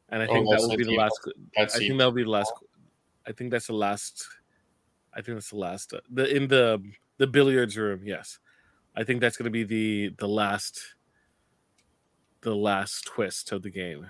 [0.08, 1.20] And I oh, think oh, that will be the last.
[1.58, 2.52] I think that'll be the last
[3.30, 4.26] I think that's the last.
[5.14, 5.94] I think that's the last.
[5.94, 6.82] Uh, the in the
[7.18, 8.00] the billiards room.
[8.04, 8.40] Yes,
[8.96, 10.82] I think that's going to be the the last.
[12.42, 14.06] The last twist of the game.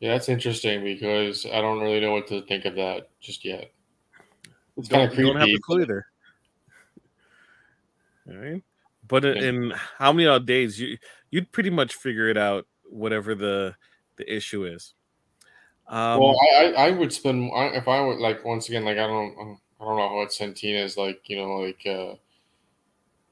[0.00, 3.72] Yeah, that's interesting because I don't really know what to think of that just yet.
[4.78, 5.28] It's kind of creepy.
[5.28, 6.06] Don't have the clue either.
[8.28, 8.62] All right,
[9.06, 9.34] but yeah.
[9.34, 10.96] in how many odd days you
[11.30, 13.74] you'd pretty much figure it out, whatever the
[14.16, 14.95] the issue is.
[15.88, 19.58] Um, well, I, I would spend if I would like once again like I don't
[19.80, 22.16] I don't know what Santina's like you know like uh,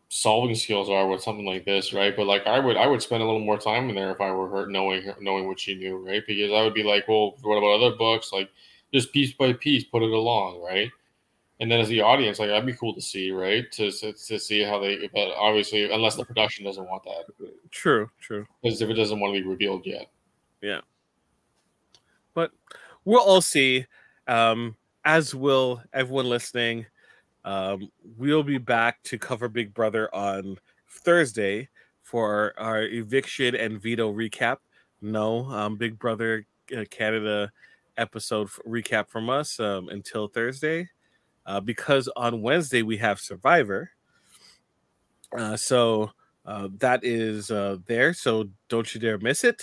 [0.08, 2.16] solving skills are with something like this right?
[2.16, 4.30] But like I would I would spend a little more time in there if I
[4.30, 6.22] were her knowing knowing what she knew right?
[6.24, 8.32] Because I would be like well what about other books?
[8.32, 8.50] Like
[8.92, 10.90] just piece by piece put it along right?
[11.58, 13.70] And then as the audience like that'd be cool to see right?
[13.72, 17.48] To to, to see how they but obviously unless the production doesn't want that.
[17.72, 18.46] True true.
[18.62, 20.08] Because if it doesn't want to be revealed yet.
[20.62, 20.82] Yeah
[22.34, 22.50] but
[23.04, 23.86] we'll all see.
[24.26, 26.86] Um, as will everyone listening.
[27.44, 30.58] Um, we'll be back to cover Big Brother on
[30.88, 31.68] Thursday
[32.02, 34.58] for our, eviction and veto recap.
[35.02, 37.52] No, um, Big Brother uh, Canada
[37.96, 40.88] episode recap from us um, until Thursday,
[41.44, 43.90] uh, because on Wednesday we have Survivor.
[45.36, 46.10] Uh, so
[46.46, 48.14] uh, that is uh, there.
[48.14, 49.62] So don't you dare miss it.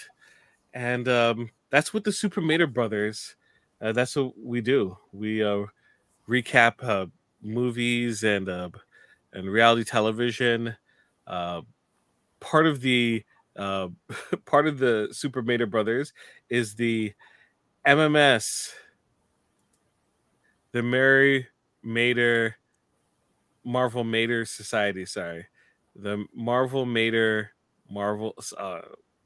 [0.73, 3.35] And um, that's what the Super Mader Brothers.
[3.81, 4.97] Uh, that's what we do.
[5.11, 5.63] We uh,
[6.29, 7.07] recap uh,
[7.41, 8.69] movies and uh,
[9.33, 10.75] and reality television.
[11.25, 11.61] Uh,
[12.39, 13.23] part of the
[13.55, 13.87] uh,
[14.45, 16.13] part of the Super Mader Brothers
[16.49, 17.13] is the
[17.87, 18.71] MMS,
[20.73, 21.47] the Mary
[21.85, 22.53] Mader
[23.63, 25.05] Marvel Mader Society.
[25.05, 25.45] Sorry,
[25.95, 27.47] the Marvel Mader
[27.89, 28.35] Marvel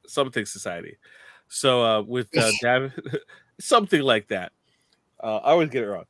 [0.08, 0.98] something Society.
[1.48, 2.52] So uh, with uh,
[3.60, 4.52] something like that.
[5.22, 6.06] Uh, I always get it wrong.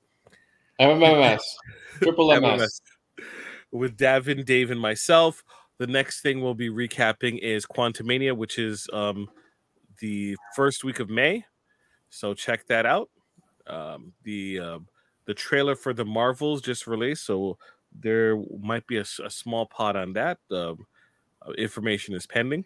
[0.80, 1.42] MMS,
[2.02, 2.82] triple MS.
[3.72, 5.44] With Davan, Dave, and myself,
[5.78, 9.30] the next thing we'll be recapping is Quantumania, which is um,
[10.00, 11.46] the first week of May.
[12.10, 13.10] So check that out.
[13.68, 14.80] Um, the uh,
[15.26, 17.58] the trailer for the Marvels just released, so
[17.98, 20.38] there might be a, a small pot on that.
[20.52, 20.86] Um,
[21.46, 22.66] uh, information is pending.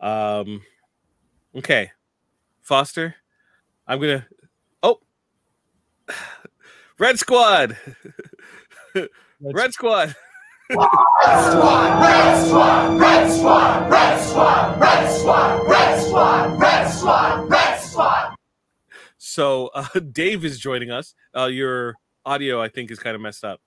[0.00, 0.62] Um,
[1.56, 1.92] Okay,
[2.62, 3.14] Foster,
[3.86, 4.26] I'm gonna.
[4.82, 4.98] Oh,
[6.98, 7.76] Red Squad,
[8.94, 10.14] Red Squad.
[10.70, 17.80] Red Squad, Red Squad, Red Squad, Red Squad, Red Squad, Red Squad, Red Squad, Red
[17.80, 18.34] Squad.
[19.18, 21.14] So uh, Dave is joining us.
[21.36, 21.94] Uh, your
[22.24, 23.60] audio, I think, is kind of messed up.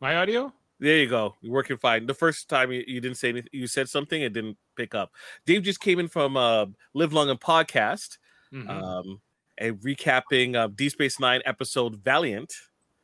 [0.00, 0.52] My audio?
[0.80, 1.34] There you go.
[1.40, 2.06] You're working fine.
[2.06, 5.12] The first time you, you, didn't say anything, you said something, it didn't pick up.
[5.44, 8.18] Dave just came in from uh, Live Long and Podcast,
[8.52, 8.70] mm-hmm.
[8.70, 9.20] um,
[9.60, 12.54] a recapping of Deep Space Nine episode Valiant.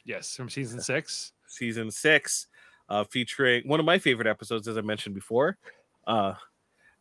[0.05, 1.33] Yes, from season six.
[1.49, 2.47] Season six,
[2.89, 5.57] uh, featuring one of my favorite episodes, as I mentioned before.
[6.07, 6.35] Uh,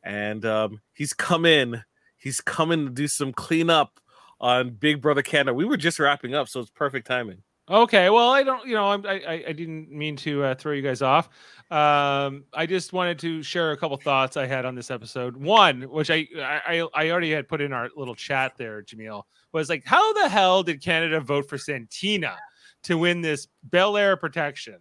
[0.04, 1.84] and um, he's come in.
[2.18, 4.00] He's coming to do some cleanup
[4.40, 5.54] on Big Brother Canada.
[5.54, 7.44] We were just wrapping up, so it's perfect timing.
[7.70, 10.82] Okay, well, I don't, you know, I I, I didn't mean to uh, throw you
[10.82, 11.30] guys off.
[11.72, 15.38] Um, I just wanted to share a couple thoughts I had on this episode.
[15.38, 19.70] One, which I I I already had put in our little chat there, Jaemeel, was
[19.70, 22.36] like, how the hell did Canada vote for Santina
[22.84, 24.78] to win this Bel Air protection?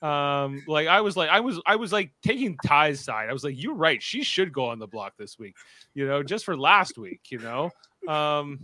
[0.00, 3.28] Um, like I was like, I was, I was like taking Ty's side.
[3.28, 4.02] I was like, you're right.
[4.02, 5.54] She should go on the block this week,
[5.94, 7.70] you know, just for last week, you know.
[8.08, 8.60] Um,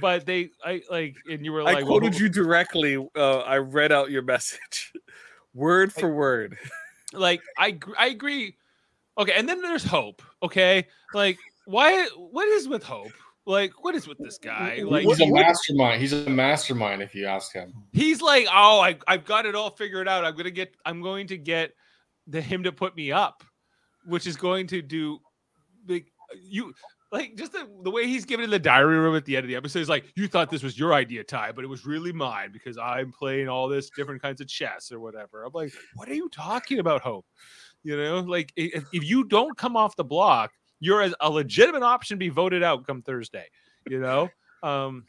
[0.00, 2.96] but they, I like, and you were like, well, quoted who- you directly.
[3.16, 4.92] Uh, I read out your message,
[5.54, 6.56] word for word.
[7.12, 8.56] like I I agree.
[9.18, 10.22] Okay, and then there's hope.
[10.42, 12.06] Okay, like why?
[12.16, 13.12] What is with hope?
[13.46, 14.82] Like what is with this guy?
[14.84, 16.00] Like He's a mastermind.
[16.00, 17.00] He's a mastermind.
[17.00, 20.24] If you ask him, he's like, oh, I I've got it all figured out.
[20.24, 20.74] I'm gonna get.
[20.84, 21.72] I'm going to get
[22.26, 23.44] the him to put me up,
[24.04, 25.20] which is going to do.
[25.86, 26.74] Like you.
[27.12, 29.48] Like just the, the way he's given in the diary room at the end of
[29.48, 32.12] the episode is like, you thought this was your idea, Ty, but it was really
[32.12, 35.44] mine because I'm playing all this different kinds of chess or whatever.
[35.44, 37.24] I'm like, what are you talking about, Hope?
[37.84, 40.50] You know, like if, if you don't come off the block,
[40.80, 43.46] you're a, legitimate option to be voted out come Thursday.
[43.88, 44.28] You know,
[44.62, 45.04] um,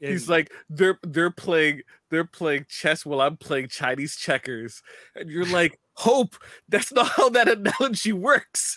[0.00, 4.82] He's like they're they're playing they're playing chess while I'm playing Chinese checkers,
[5.14, 6.36] and you're like, Hope,
[6.68, 7.48] that's not how that
[7.80, 8.76] analogy works.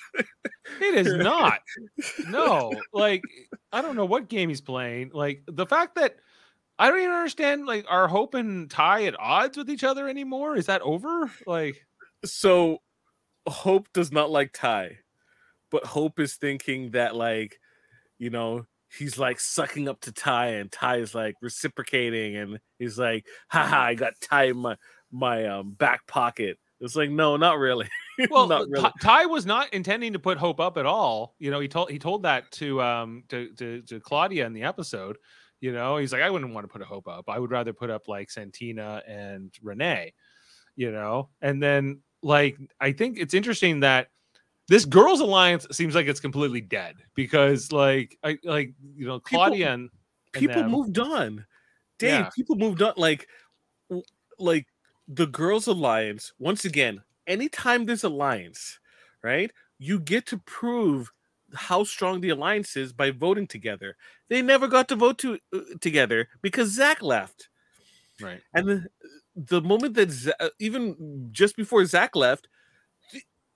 [0.82, 1.60] It is not.
[2.30, 3.22] No, like
[3.72, 5.12] I don't know what game he's playing.
[5.14, 6.16] Like the fact that
[6.80, 7.66] I don't even understand.
[7.68, 10.56] Like, are Hope and Ty at odds with each other anymore?
[10.56, 11.30] Is that over?
[11.46, 11.86] Like,
[12.24, 12.80] So
[13.48, 15.00] Hope does not like Ty,
[15.72, 17.60] but Hope is thinking that like,
[18.18, 18.66] you know,
[18.98, 23.80] he's like sucking up to Ty, and Ty is like reciprocating, and he's like, haha,
[23.80, 24.78] I got Ty in my
[25.12, 26.58] my um back pocket.
[26.82, 27.90] It's like, no, not really.
[28.30, 28.92] well, not Ty- really.
[29.02, 31.36] Ty was not intending to put Hope up at all.
[31.40, 34.64] You know, he told he told that to um to to, to Claudia in the
[34.64, 35.18] episode.
[35.62, 37.26] You know, he's like, I wouldn't want to put a Hope up.
[37.28, 40.14] I would rather put up like Santina and Renee.
[40.76, 44.08] You know, and then like I think it's interesting that
[44.70, 49.46] this girls' alliance seems like it's completely dead because like I like you know People-
[49.46, 49.90] Claudia and,
[50.34, 51.46] and people them- moved on.
[51.98, 52.30] Dave, Yeah.
[52.34, 52.94] people moved on.
[52.96, 53.28] Like,
[54.38, 54.68] like
[55.08, 56.32] the Girls Alliance.
[56.40, 58.80] Once again, anytime there's alliance,
[59.22, 59.52] right?
[59.80, 61.12] You get to prove
[61.54, 63.98] how strong the alliance is by voting together.
[64.30, 67.50] They never got to vote to, uh, together because Zach left,
[68.22, 68.40] right.
[68.54, 68.86] and the,
[69.36, 72.48] the moment that uh, even just before Zach left,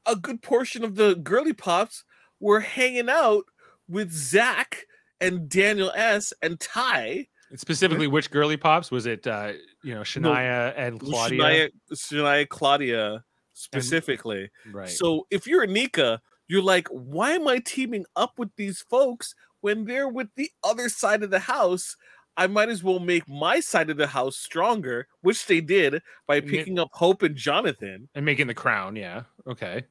[0.06, 2.04] a good portion of the girly pops
[2.40, 3.44] were hanging out
[3.88, 4.86] with Zach
[5.22, 7.28] and Daniel S and Ty.
[7.56, 9.28] Specifically, which girly pops was it?
[9.28, 11.40] uh You know, Shania and Claudia.
[11.40, 13.24] Shania, Shania Claudia
[13.54, 14.50] specifically.
[14.72, 14.90] right.
[14.90, 19.86] So if you're Nika, you're like, why am I teaming up with these folks when
[19.86, 21.96] they're with the other side of the house?
[22.36, 26.42] I might as well make my side of the house stronger, which they did by
[26.42, 28.10] picking up Hope and Jonathan.
[28.16, 29.86] and making the crown yeah okay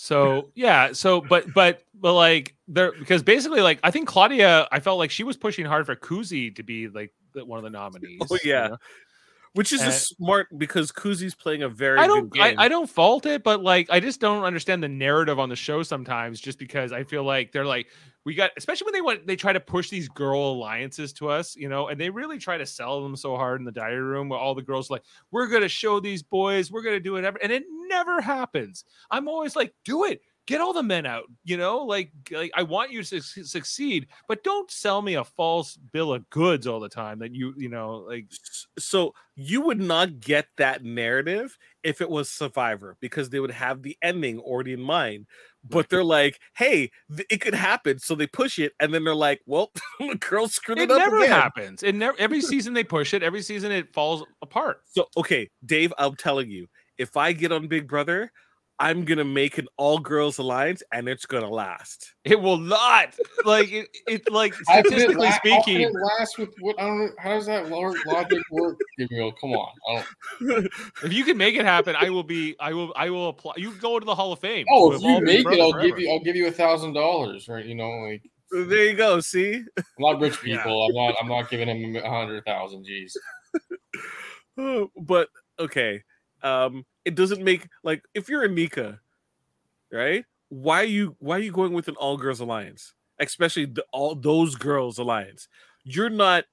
[0.00, 4.78] so yeah so but but but like there because basically like i think claudia i
[4.78, 7.70] felt like she was pushing hard for kuzi to be like the, one of the
[7.70, 8.68] nominees Oh, yeah.
[8.68, 8.76] know?
[9.54, 12.54] Which is Uh, a smart because Kuzi's playing a very i don't good I.
[12.66, 15.82] I don't fault it but like i just don't understand the narrative on the show
[15.82, 17.88] sometimes just because i feel like they're like
[18.28, 21.56] we got especially when they want they try to push these girl alliances to us
[21.56, 24.28] you know and they really try to sell them so hard in the diary room
[24.28, 27.50] where all the girls like we're gonna show these boys we're gonna do it and
[27.50, 28.84] it never happens.
[29.10, 30.20] I'm always like do it.
[30.46, 34.06] Get all the men out you know like, like i want you to suc- succeed
[34.28, 37.68] but don't sell me a false bill of goods all the time that you you
[37.68, 38.24] know like
[38.78, 43.82] so you would not get that narrative if it was survivor because they would have
[43.82, 45.26] the ending already in mind
[45.70, 47.98] but they're like hey th- it could happen.
[47.98, 50.96] So they push it and then they're like well the girl screwed it, it up
[50.96, 51.30] It never again.
[51.30, 51.82] happens.
[51.82, 54.80] It never every season they push it every season it falls apart.
[54.86, 56.66] So okay dave i'm telling you
[56.98, 58.32] if i get on big brother
[58.80, 63.14] i'm gonna make an all girls alliance and it's gonna last It will not.
[63.44, 65.80] Like it, it like How can statistically la- speaking.
[65.80, 66.78] it last with what?
[66.78, 67.10] I don't know.
[67.18, 68.76] How does that logic work?
[68.98, 69.32] Gabriel?
[69.40, 70.04] Come on.
[71.02, 72.54] If you can make it happen, I will be.
[72.60, 72.92] I will.
[72.96, 73.54] I will apply.
[73.56, 74.66] You go to the Hall of Fame.
[74.70, 75.88] oh, if you make it, I'll forever.
[75.88, 76.10] give you.
[76.10, 77.48] I'll give you a thousand dollars.
[77.48, 77.64] Right?
[77.64, 80.56] You know, like there you go see I'm not rich Yeah.
[80.56, 80.84] people.
[80.86, 81.14] I'm not.
[81.20, 82.84] I'm not giving him a hundred thousand.
[82.86, 83.12] Jeez.
[84.58, 86.02] Oh, but okay
[86.42, 88.98] um it doesn't make like if you're Anika
[89.90, 90.24] right?
[90.50, 92.92] Why are you why are you going with an all girls alliance?
[93.18, 95.48] Especially the, all those girls alliance.
[95.84, 96.44] You're not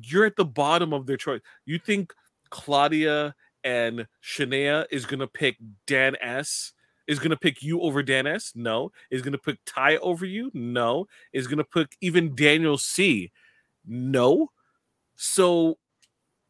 [0.00, 1.40] you're at the bottom of their choice.
[1.64, 2.12] You think
[2.50, 3.34] claudia
[3.64, 5.56] and shania is gonna pick
[5.88, 6.72] dan s?
[7.08, 8.52] Is gonna pick you over dan s?
[8.54, 8.92] No.
[9.10, 10.52] Is gonna pick ty over you?
[10.54, 11.06] No.
[11.32, 13.32] Is gonna pick even daniel c?
[13.84, 14.50] No.
[15.16, 15.78] So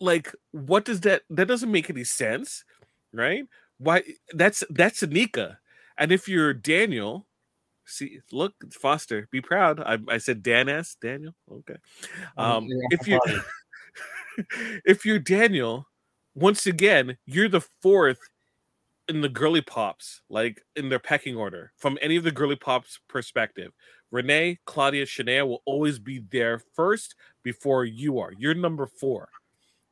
[0.00, 2.64] like what does that that doesn't make any sense
[3.16, 3.44] right
[3.78, 4.02] why
[4.34, 5.56] that's that's Anika.
[5.98, 7.26] and if you're daniel
[7.84, 11.76] C look foster be proud i, I said dan s daniel okay
[12.36, 13.20] um Yeah, if you
[14.84, 15.86] if you're daniel
[16.34, 18.18] once again you're the fourth
[19.08, 22.98] in the girly pops, like in their pecking order, from any of the girly pops
[23.08, 23.72] perspective,
[24.10, 28.32] Renee, Claudia, Shania will always be there first before you are.
[28.36, 29.28] You're number four,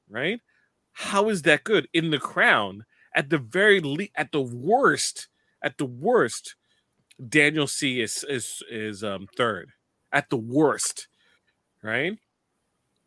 [0.09, 0.41] right?
[0.93, 1.89] How is that good?
[1.93, 2.85] In the crown,
[3.15, 5.29] at the very least, at the worst,
[5.63, 6.57] at the worst,
[7.29, 9.71] Daniel C is is is um third.
[10.13, 11.09] At the worst,
[11.83, 12.19] right?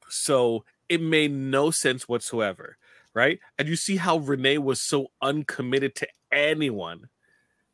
[0.09, 2.77] So it made no sense whatsoever,
[3.13, 3.39] right?
[3.57, 7.09] And you see how Renee was so uncommitted to anyone,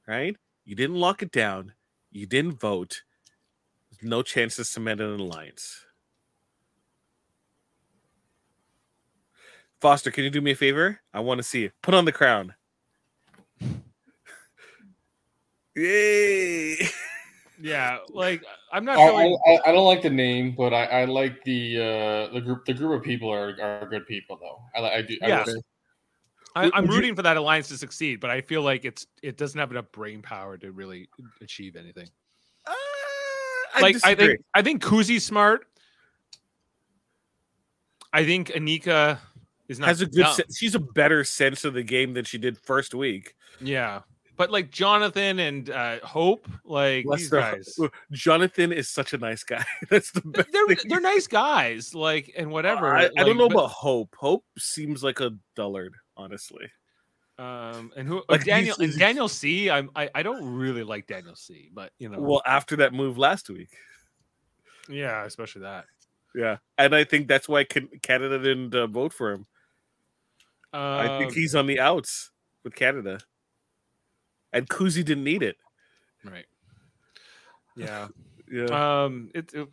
[0.08, 0.38] right?
[0.66, 1.74] You didn't lock it down,
[2.12, 3.04] you didn't vote,
[4.02, 5.86] no chance to cement an alliance.
[9.84, 11.02] Foster, can you do me a favor?
[11.14, 11.74] I want to see it.
[11.82, 12.54] Put on the crown.
[15.76, 16.78] Yay!
[17.60, 19.38] Yeah, like I'm not I, feeling.
[19.46, 22.64] I, I don't like the name, but I, I like the uh, the group.
[22.64, 24.62] The group of people are, are good people, though.
[24.74, 25.18] I, I do.
[25.22, 25.44] Yeah.
[26.56, 29.06] I, am would you- rooting for that alliance to succeed, but I feel like it's
[29.22, 31.10] it doesn't have enough brain power to really
[31.42, 32.08] achieve anything.
[32.66, 32.72] Uh,
[33.76, 35.68] I like I think I think Kuzi's smart.
[38.14, 39.20] I think Anika
[39.74, 40.24] is not has a good.
[40.24, 40.38] dumb.
[40.56, 43.36] She's a better sense of the game than she did first week.
[43.60, 44.02] Yeah,
[44.38, 47.78] but like Jonathan and uh, Hope, like Bless these guys,
[48.12, 49.66] Jonathan is such a nice guy.
[49.90, 50.52] That's the best.
[50.52, 50.78] they're thing.
[50.86, 51.94] they're nice guys.
[51.94, 52.96] Like and whatever.
[52.96, 54.16] I, I don't know but- about Hope.
[54.18, 56.66] Hope seems like a dullard, honestly.
[57.40, 59.68] Um, and who Like, Daniel and Daniel C.
[59.70, 61.70] I'm I, I don't really like Daniel C.
[61.74, 63.70] But you know, Well, after that move last week,
[64.90, 65.86] yeah, especially that.
[66.36, 69.46] yeah, and I think that's why Can- Canada didn't uh, vote for him.
[70.74, 72.32] I think Um, he's on the outs
[72.64, 73.20] with Canada,
[74.52, 75.58] and Kuzi didn't need it.
[76.26, 76.46] right.
[77.76, 78.08] Yeah.
[78.52, 79.68] Yeah, Um, it, it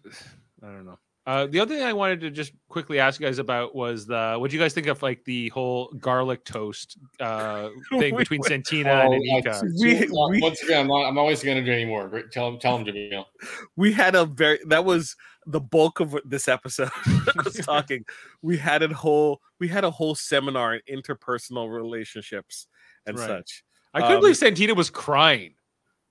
[0.63, 0.99] I don't know.
[1.27, 4.37] Uh, the other thing I wanted to just quickly ask you guys about was the
[4.39, 8.43] what do you guys think of like the whole garlic toast uh thing We- between
[8.45, 9.61] Santina Oh, and Anika?
[9.83, 10.07] We-
[10.39, 12.09] we- once again, I'm not, I'm not wasting energy anymore.
[12.09, 12.31] Great.
[12.31, 13.25] Tell him, tell him, Jaemeel.
[13.77, 15.15] we had a very that was
[15.47, 16.91] the bulk of this episode.
[17.07, 18.05] I was talking.
[18.43, 22.66] We had a whole we had a whole seminar in interpersonal relationships
[23.07, 23.26] and Right.
[23.26, 23.64] such.
[23.95, 25.55] I couldn't um, believe Santina was crying.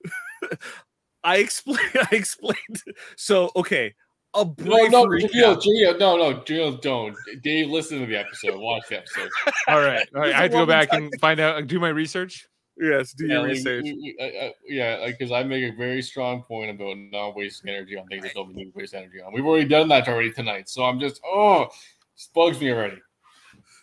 [1.24, 1.80] I explained.
[1.94, 2.82] I explained.
[3.16, 3.94] So okay,
[4.34, 5.30] a No, brief no, recap.
[5.30, 7.16] Jaemeel, Jaemeel, no, no, Jaemeel, don't.
[7.42, 8.58] Dave, listen to the episode.
[8.58, 9.30] Watch the episode.
[9.68, 10.26] All right, all right.
[10.28, 12.48] He's I a have to go back and find out, do my research.
[12.80, 13.86] Yes, do Yeah, your like, research.
[14.18, 18.06] uh, uh, yeah, because I make a very strong point about not wasting energy on
[18.06, 19.34] things that don't need to waste energy on.
[19.34, 21.68] We've already done that already tonight, so I'm just oh,
[22.16, 22.96] this bugs me already.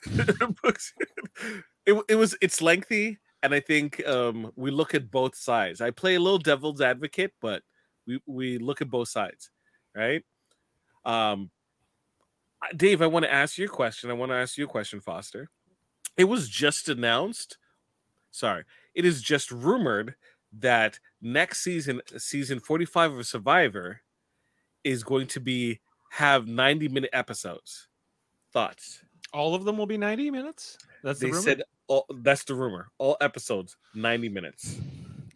[1.85, 5.89] it, it was it's lengthy and i think um we look at both sides i
[5.91, 7.63] play a little devil's advocate but
[8.05, 9.49] we we look at both sides
[9.95, 10.23] right
[11.03, 11.49] um
[12.75, 15.01] dave i want to ask you a question i want to ask you a question
[15.01, 15.49] foster
[16.15, 17.57] it was just announced
[18.31, 18.63] sorry
[18.95, 20.15] it is just rumored
[20.51, 24.01] that next season season 45 of survivor
[24.83, 27.87] is going to be have 90 minute episodes
[28.51, 29.03] thoughts
[29.33, 30.77] All of them will be 90 minutes.
[31.03, 31.41] That's the they rumor?
[31.41, 32.89] said all, that's the rumor.
[32.97, 34.79] All episodes, 90 minutes.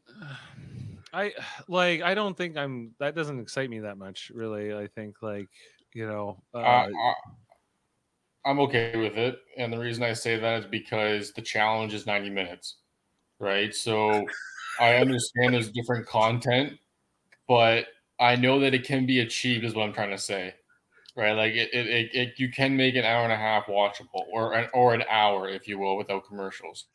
[1.13, 1.34] I
[1.68, 2.01] like.
[2.01, 2.93] I don't think I'm.
[2.99, 4.73] That doesn't excite me that much, really.
[4.73, 5.49] I think like
[5.93, 6.41] you know.
[6.53, 7.13] Uh, Uh, I,
[8.45, 12.07] I'm okay with it, and the reason I say that is because the challenge is
[12.07, 12.77] 90 minutes,
[13.41, 13.76] right?
[13.76, 14.26] So
[14.80, 16.77] I understand there's different content,
[17.47, 17.88] but
[18.19, 19.65] I know that it can be achieved.
[19.65, 20.53] Is what I'm trying to say,
[21.18, 21.34] right?
[21.34, 24.53] Like it, it, it, it you can make an hour and a half watchable, or
[24.53, 26.85] an or an hour, if you will, without commercials.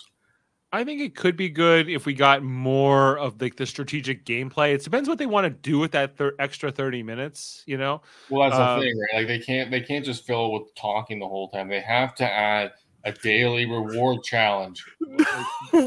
[0.73, 4.75] I think it could be good if we got more of like the strategic gameplay.
[4.75, 7.63] It depends what they want to do with that thir- extra 30 minutes.
[7.67, 8.03] You know.
[8.31, 9.19] Well, that's Um, the thing, right?
[9.21, 11.69] Like they can't they can't just fill it with talking the whole time.
[11.69, 12.73] They have to add
[13.07, 14.85] a daily reward challenge.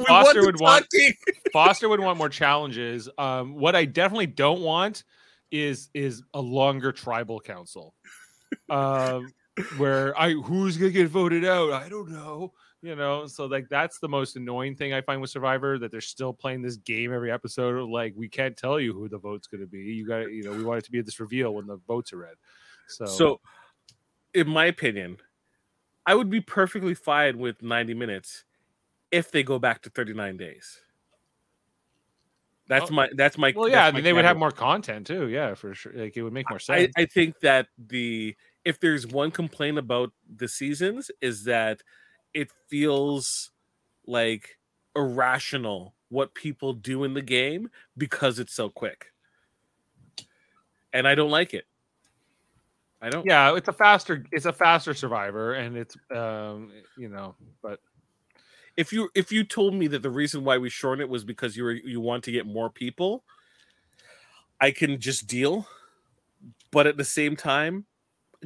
[0.08, 0.88] Foster would want-
[1.54, 3.10] Foster would want more challenges.
[3.18, 5.04] Um, what I definitely don't want
[5.52, 7.94] is is a longer tribal council,
[8.70, 9.34] um,
[9.78, 11.74] where I who's gonna get voted out?
[11.74, 12.54] I don't know.
[12.82, 16.00] You know, so like that's the most annoying thing I find with Survivor that they're
[16.00, 17.76] still playing this game every episode.
[17.76, 19.80] of, Like we can't tell you who the vote's gonna be.
[19.80, 22.18] You got you know we want it to be this reveal when the votes are
[22.18, 22.36] read.
[22.88, 23.42] So, So,
[24.34, 25.18] in my opinion,
[26.10, 28.44] I would be perfectly fine with 90 minutes
[29.12, 30.82] if they go back to 39 days.
[32.68, 32.94] That's Oh.
[32.96, 35.28] my that's my well, yeah, I mean, they would have more content too.
[35.28, 35.94] Yeah, for sure.
[35.94, 36.94] Like it would make more I, sense.
[36.98, 41.82] I think that the if there's one complaint about the seasons is that
[42.34, 43.52] it feels
[44.06, 44.58] like
[44.96, 49.08] irrational what people do in the game because it's so quick.
[50.94, 51.66] And I don't like it.
[53.02, 57.36] I don't yeah it's a faster it's a faster survivor and it's um you know
[57.62, 57.80] but
[58.80, 61.58] if you if you told me that the reason why we shortened it was because
[61.58, 63.26] you were you want to get more people,
[64.62, 65.68] I can just deal.
[66.72, 67.86] But at the same time,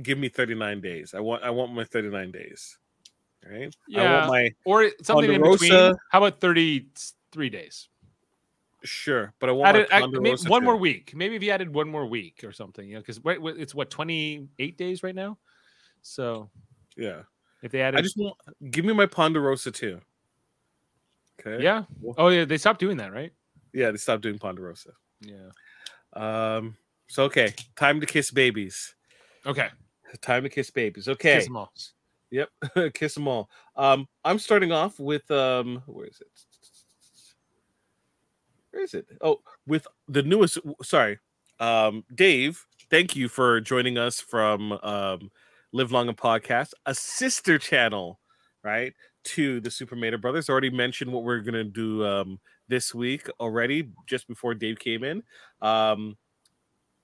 [0.01, 1.13] give me 39 days.
[1.13, 2.79] I want I want my 39 days.
[3.47, 3.67] Right?
[3.67, 4.13] I Yeah.
[4.15, 5.93] want my Or something in between.
[6.09, 7.89] How about 33 days?
[8.83, 10.65] Sure, but I want Added, my add- one too.
[10.65, 11.13] more week.
[11.15, 14.77] Maybe if you added one more week or something, you know, because it's what 28
[14.77, 15.37] days right now.
[16.01, 16.49] So
[16.97, 17.23] Yeah.
[17.61, 18.35] if they added, I just want
[18.71, 19.99] give me my Ponderosa too.
[21.39, 21.63] Okay.
[21.63, 21.83] yeah.
[22.17, 23.31] Oh yeah, they stopped doing that, right?
[23.73, 24.91] Yeah, they stopped doing Ponderosa.
[25.21, 25.49] Yeah.
[26.13, 26.75] Um
[27.07, 28.95] so okay, time to kiss babies.
[29.45, 29.69] Okay.
[30.21, 31.07] Time to kiss babies.
[31.07, 31.37] Okay.
[31.39, 31.73] Kiss 'em all.
[32.31, 32.49] Yep,
[32.93, 33.49] kiss them all.
[33.75, 36.27] Um, I'm starting off with um, where is it?
[38.73, 39.05] Where is it?
[39.21, 40.57] Oh, with the newest.
[40.81, 41.19] Sorry,
[41.59, 42.65] um, Dave.
[42.89, 45.29] Thank you for joining us from um,
[45.73, 48.19] Live Long and Podcast, a sister channel,
[48.63, 48.91] right,
[49.25, 50.49] to the Super Mader Brothers.
[50.49, 55.21] Already mentioned what we're gonna do um, this week already, just before Dave came in.
[55.61, 56.17] Um,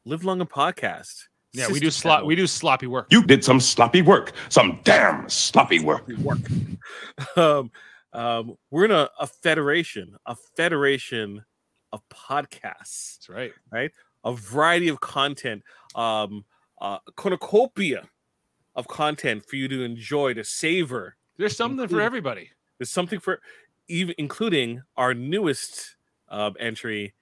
[0.05, 1.25] Live Long and Podcast.
[1.53, 2.25] Yeah, we do slop.
[2.25, 3.09] We do sloppy work.
[3.11, 6.07] You did some sloppy work, some damn sloppy work.
[6.23, 6.39] work.
[7.37, 7.69] um,
[8.11, 11.45] um, we're in a, a federation, a federation
[11.91, 13.51] of podcasts, That's right.
[13.71, 13.91] right?
[14.23, 15.63] A variety of content,
[15.95, 16.45] um,
[16.81, 18.03] uh, cornucopia
[18.75, 21.15] of content for you to enjoy, to savor.
[21.37, 22.49] There's something for everybody.
[22.77, 23.41] There's something for
[23.87, 25.95] even including our newest
[26.29, 27.13] um, entry,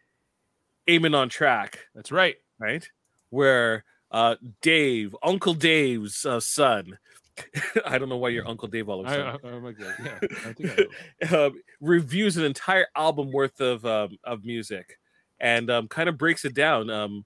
[0.87, 2.35] Eamon on Track, That's right.
[2.59, 2.87] right?
[3.29, 6.97] Where uh, Dave, Uncle Dave's uh, son,
[7.85, 9.53] I don't know why you're Uncle Dave all of a I, sudden.
[9.53, 10.89] I, like, yeah, I think
[11.21, 11.45] I know.
[11.47, 14.97] um, reviews an entire album worth of um, of music
[15.39, 16.89] and um, kind of breaks it down.
[16.89, 17.25] Um,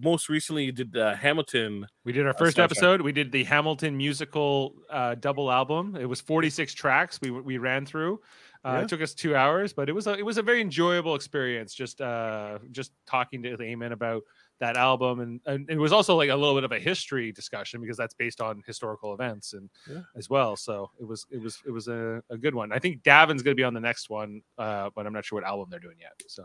[0.00, 1.86] most recently, you did uh, Hamilton.
[2.04, 3.00] We did our Uh, first episode.
[3.00, 5.96] We did the Hamilton musical uh, double album.
[5.96, 7.18] It was 46 tracks.
[7.22, 8.20] We we ran through.
[8.64, 8.80] Uh, Yeah.
[8.82, 11.72] It took us two hours, but it was a it was a very enjoyable experience.
[11.74, 14.22] Just uh just talking to Eamon about
[14.60, 17.80] that album, and, and it was also like a little bit of a history discussion
[17.80, 20.02] because that's based on historical events and Yeah.
[20.16, 20.56] as well.
[20.56, 22.72] So it was it was it was a, a good one.
[22.72, 25.40] I think Davan's going to be on the next one, uh, but I'm not sure
[25.40, 26.12] what album they're doing yet.
[26.26, 26.44] So.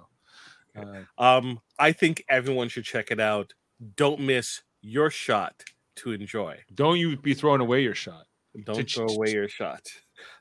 [0.76, 3.54] Uh, Um, I think everyone should check it out.
[3.96, 5.64] Don't miss your shot
[5.98, 6.58] to enjoy.
[6.74, 8.26] don't you be throwing away your shot.
[8.66, 9.82] Don't throw away your shot.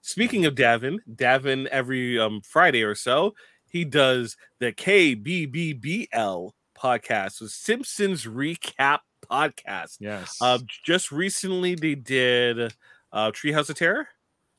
[0.00, 3.34] Speaking of Davan, Davan every um, Friday or so,
[3.66, 6.50] he does the KBBL
[6.82, 9.00] podcast, the Simpsons Recap
[9.30, 9.98] Podcast.
[10.00, 10.38] Yes.
[10.40, 12.74] Uh, just recently, they did
[13.12, 14.08] uh, Treehouse of Terror.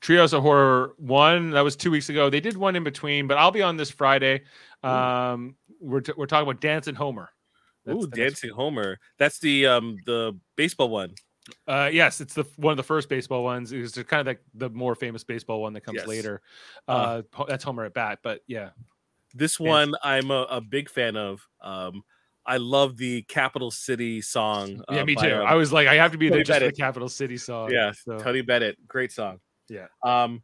[0.01, 2.29] Treehouse of Horror one that was two weeks ago.
[2.29, 4.41] They did one in between, but I'll be on this Friday.
[4.83, 7.29] Um, we're t- we're talking about Dancing Homer.
[7.85, 8.99] That's Ooh, Dancing Homer.
[9.17, 11.13] That's the um the baseball one.
[11.67, 13.71] Uh, yes, it's the one of the first baseball ones.
[13.71, 16.07] It's kind of like the more famous baseball one that comes Yes.
[16.07, 16.41] later.
[16.87, 18.69] Uh, Uh, that's Homer at bat, but yeah,
[19.33, 21.45] This one I'm a, a big fan of.
[21.61, 22.03] Um,
[22.45, 24.83] I love the Capital City song.
[24.91, 25.35] yeah, uh, me by, too.
[25.35, 27.71] um, I was like, I have to be there just for the Capital City song.
[27.71, 29.39] yeah, so, Tony Bennett, great song.
[29.69, 29.87] Yeah.
[30.03, 30.41] Um,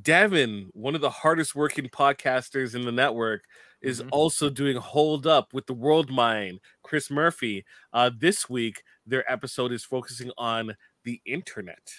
[0.00, 3.44] Davan, one of the hardest working podcasters in the network,
[3.80, 4.08] is Mhm.
[4.12, 6.60] also doing Hold Up with the World Mind.
[6.82, 7.64] Chris Murphy.
[7.92, 11.92] Uh, this week, their episode is focusing on the internet,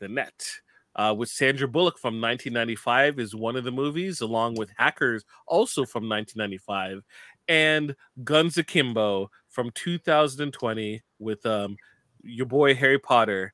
[0.00, 0.60] the net.
[0.96, 5.84] Uh, with Sandra Bullock from 1995 is one of the movies, along with Hackers, also
[5.84, 7.02] from 1995,
[7.48, 7.94] and
[8.24, 11.76] Guns Akimbo from 2020 with um,
[12.22, 13.52] your boy Harry Potter,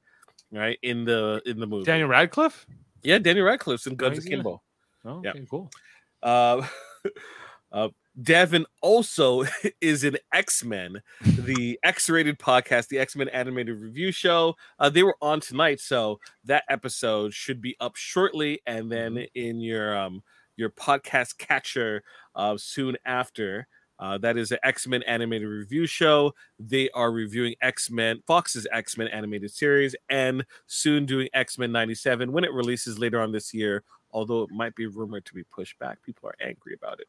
[0.51, 1.85] right in the in the movie.
[1.85, 2.66] Daniel Radcliffe.
[3.02, 4.32] Yeah, Daniel Radcliffe's in Guns in.
[4.32, 4.62] Akimbo.
[5.05, 5.32] Oh, Yeah.
[5.51, 5.70] cool.
[6.23, 6.66] Uh,
[7.73, 7.89] uh,
[8.20, 9.44] Davan also
[9.81, 14.55] is in X Men, the X rated podcast, the X Men animated review show.
[14.78, 19.60] Uh, they were on tonight, so that episode should be up shortly, and then in
[19.60, 20.23] your um
[20.56, 22.02] your podcast catcher
[22.35, 23.66] uh, soon after.
[24.03, 26.35] Uh, that is an X Men animated review show.
[26.59, 31.70] They are reviewing X Men, Fox's X Men animated series, and soon doing X Men
[31.70, 35.45] 97 when it releases later on this year although it might be rumored to be
[35.45, 36.03] pushed back.
[36.03, 37.09] People are angry about it.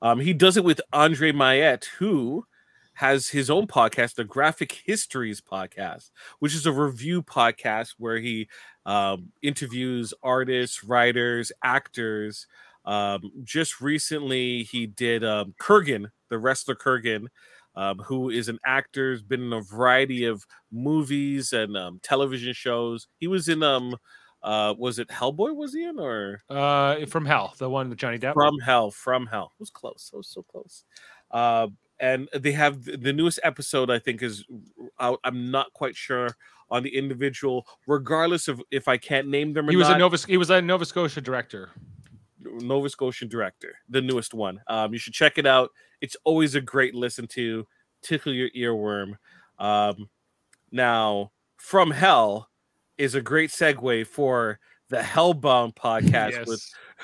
[0.00, 2.46] Um, he does it with Andre Mayette, who
[2.94, 6.10] has his own podcast, the Graphic Histories podcast,
[6.40, 8.48] which is a review podcast where he
[8.84, 12.46] um, interviews artists, writers, actors.
[12.84, 17.26] Um, just recently, he did um, Kurrgan, the wrestler Kurrgan,
[17.76, 22.52] um, who is an actor, has been in a variety of movies and um, television
[22.52, 23.06] shows.
[23.18, 23.96] He was in um,
[24.42, 28.18] uh was it hellboy was he in or Uh, from Hell, the one with Johnny
[28.18, 28.34] Depp.
[28.34, 30.82] from hell from hell it was close it was so close
[31.30, 31.68] uh
[32.00, 33.88] and they have the newest episode.
[33.88, 34.44] I think is
[34.98, 35.20] out.
[35.22, 36.30] I'm not quite sure
[36.68, 39.96] on the individual, regardless of if I can't name them or He was not.
[39.96, 40.16] a Nova.
[40.26, 41.70] He was a Nova Scotia director.
[42.44, 44.60] Nova Scotian director, the newest one.
[44.66, 45.70] Um, you should check it out.
[46.00, 47.66] It's always a great listen to,
[48.02, 49.16] tickle your earworm.
[49.58, 50.08] Um,
[50.70, 52.48] now, From Hell
[52.98, 54.58] is a great segue for
[54.88, 56.62] the Hellbound podcast with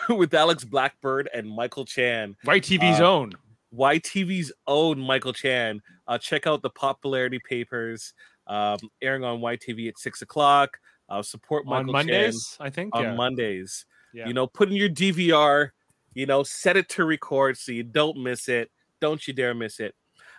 [0.19, 3.33] with Alex Blackbird and Michael Chan, YTV's uh, own.
[3.75, 5.81] YTV's own Michael Chan.
[6.07, 8.15] Uh, check out the popularity papers
[8.47, 10.79] um, airing on YTV at six o'clock.
[11.09, 12.95] Uh, support on Michael Mondays, I think.
[12.95, 13.11] Chan yeah.
[13.11, 13.87] on Mondays
[14.19, 14.27] Yeah.
[14.27, 15.71] you know put in your dvr
[16.15, 18.71] you know set it to record so you don't miss it.
[19.01, 19.95] Don't you dare miss it.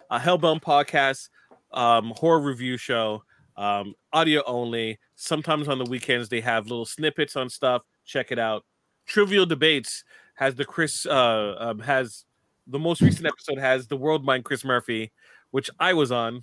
[0.10, 1.30] Uh hellbound podcast
[1.72, 3.24] um horror review show
[3.56, 5.00] um audio only.
[5.16, 7.84] Sometimes on the weekends they have little snippets on stuff.
[8.04, 8.66] Check it out.
[9.06, 10.04] Trivial debates
[10.36, 12.26] has the chris uh um, has
[12.68, 15.12] the most recent episode has the world mind chris murphy
[15.52, 16.42] which i was on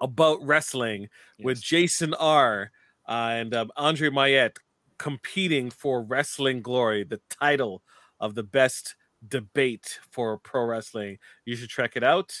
[0.00, 1.08] about wrestling
[1.40, 2.70] with jason r
[3.08, 4.56] uh, and um, andre mayette
[4.98, 7.82] competing for wrestling glory the title
[8.20, 8.96] of the best
[9.26, 11.18] debate for pro wrestling.
[11.44, 12.32] You should check it out.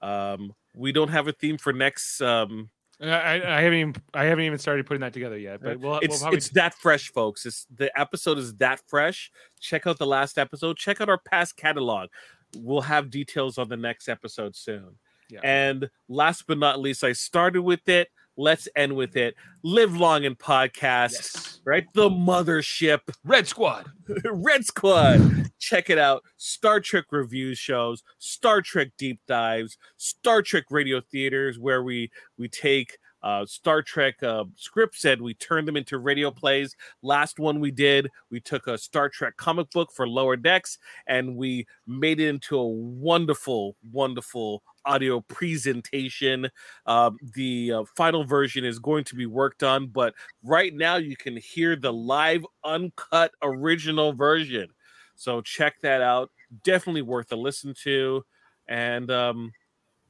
[0.00, 2.70] Um we don't have a theme for next um
[3.00, 5.60] I, I haven't even I haven't even started putting that together yet.
[5.62, 7.46] But we'll, it's we'll it's that fresh folks.
[7.46, 9.30] It's the episode is that fresh.
[9.60, 10.76] Check out the last episode.
[10.76, 12.10] Check out our past catalog.
[12.56, 14.98] We'll have details on the next episode soon.
[15.30, 15.40] Yeah.
[15.42, 19.34] and last but not least i started with it let's end with it.
[19.62, 21.12] Live long in podcast.
[21.12, 21.60] Yes.
[21.64, 21.86] right?
[21.94, 23.00] The mothership.
[23.24, 23.90] Red Squad.
[24.24, 25.50] red squad.
[25.58, 26.24] Check it out.
[26.36, 28.02] Star trek reviews shows.
[28.18, 29.76] Star trek deep dives.
[29.96, 35.34] Star trek radio theaters where we we take uh, Star Trek uh, scripts and we
[35.34, 36.76] turned them into radio plays.
[37.02, 41.36] Last one we did, we took a Star Trek comic book for Lower Decks and
[41.36, 46.48] we made it into a wonderful, wonderful audio presentation.
[46.86, 51.16] Um, the uh, final version is going to be worked on, but right now you
[51.16, 54.68] can hear the live, uncut, original version.
[55.14, 56.30] So check that out.
[56.64, 58.24] Definitely worth a listen to.
[58.68, 59.52] And um,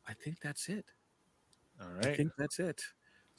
[0.09, 0.87] I think that's it.
[1.81, 2.07] All right.
[2.07, 2.83] I think that's it.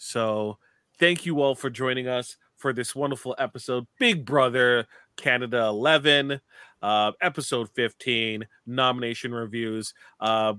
[0.04, 0.58] So
[1.00, 3.88] thank you all for joining us for this wonderful episode.
[4.00, 4.86] Big Brother
[5.16, 6.42] Canada 11,
[6.82, 9.94] uh, episode 15, nomination reviews.
[10.20, 10.56] Uh,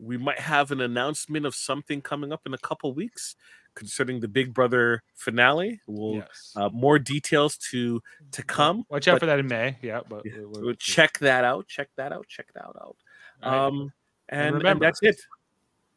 [0.00, 3.36] we might have an announcement of something coming up in a couple weeks
[3.74, 5.80] concerning the Big Brother finale.
[5.86, 6.52] We'll yes.
[6.56, 8.02] uh, more details to
[8.32, 8.84] to come.
[8.88, 9.78] Watch out but- for that in May.
[9.80, 11.68] Yeah, but Yeah, we're- We'll check that out.
[11.68, 12.26] Check that out.
[12.26, 12.74] Check that out.
[12.76, 12.96] All
[13.42, 13.66] right.
[13.66, 13.92] Um,
[14.28, 15.20] and, and, remember- that's it.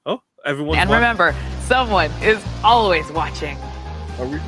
[0.06, 0.78] Oh, everyone.
[0.78, 3.57] And remember, someone is always watching.
[4.19, 4.39] Are we,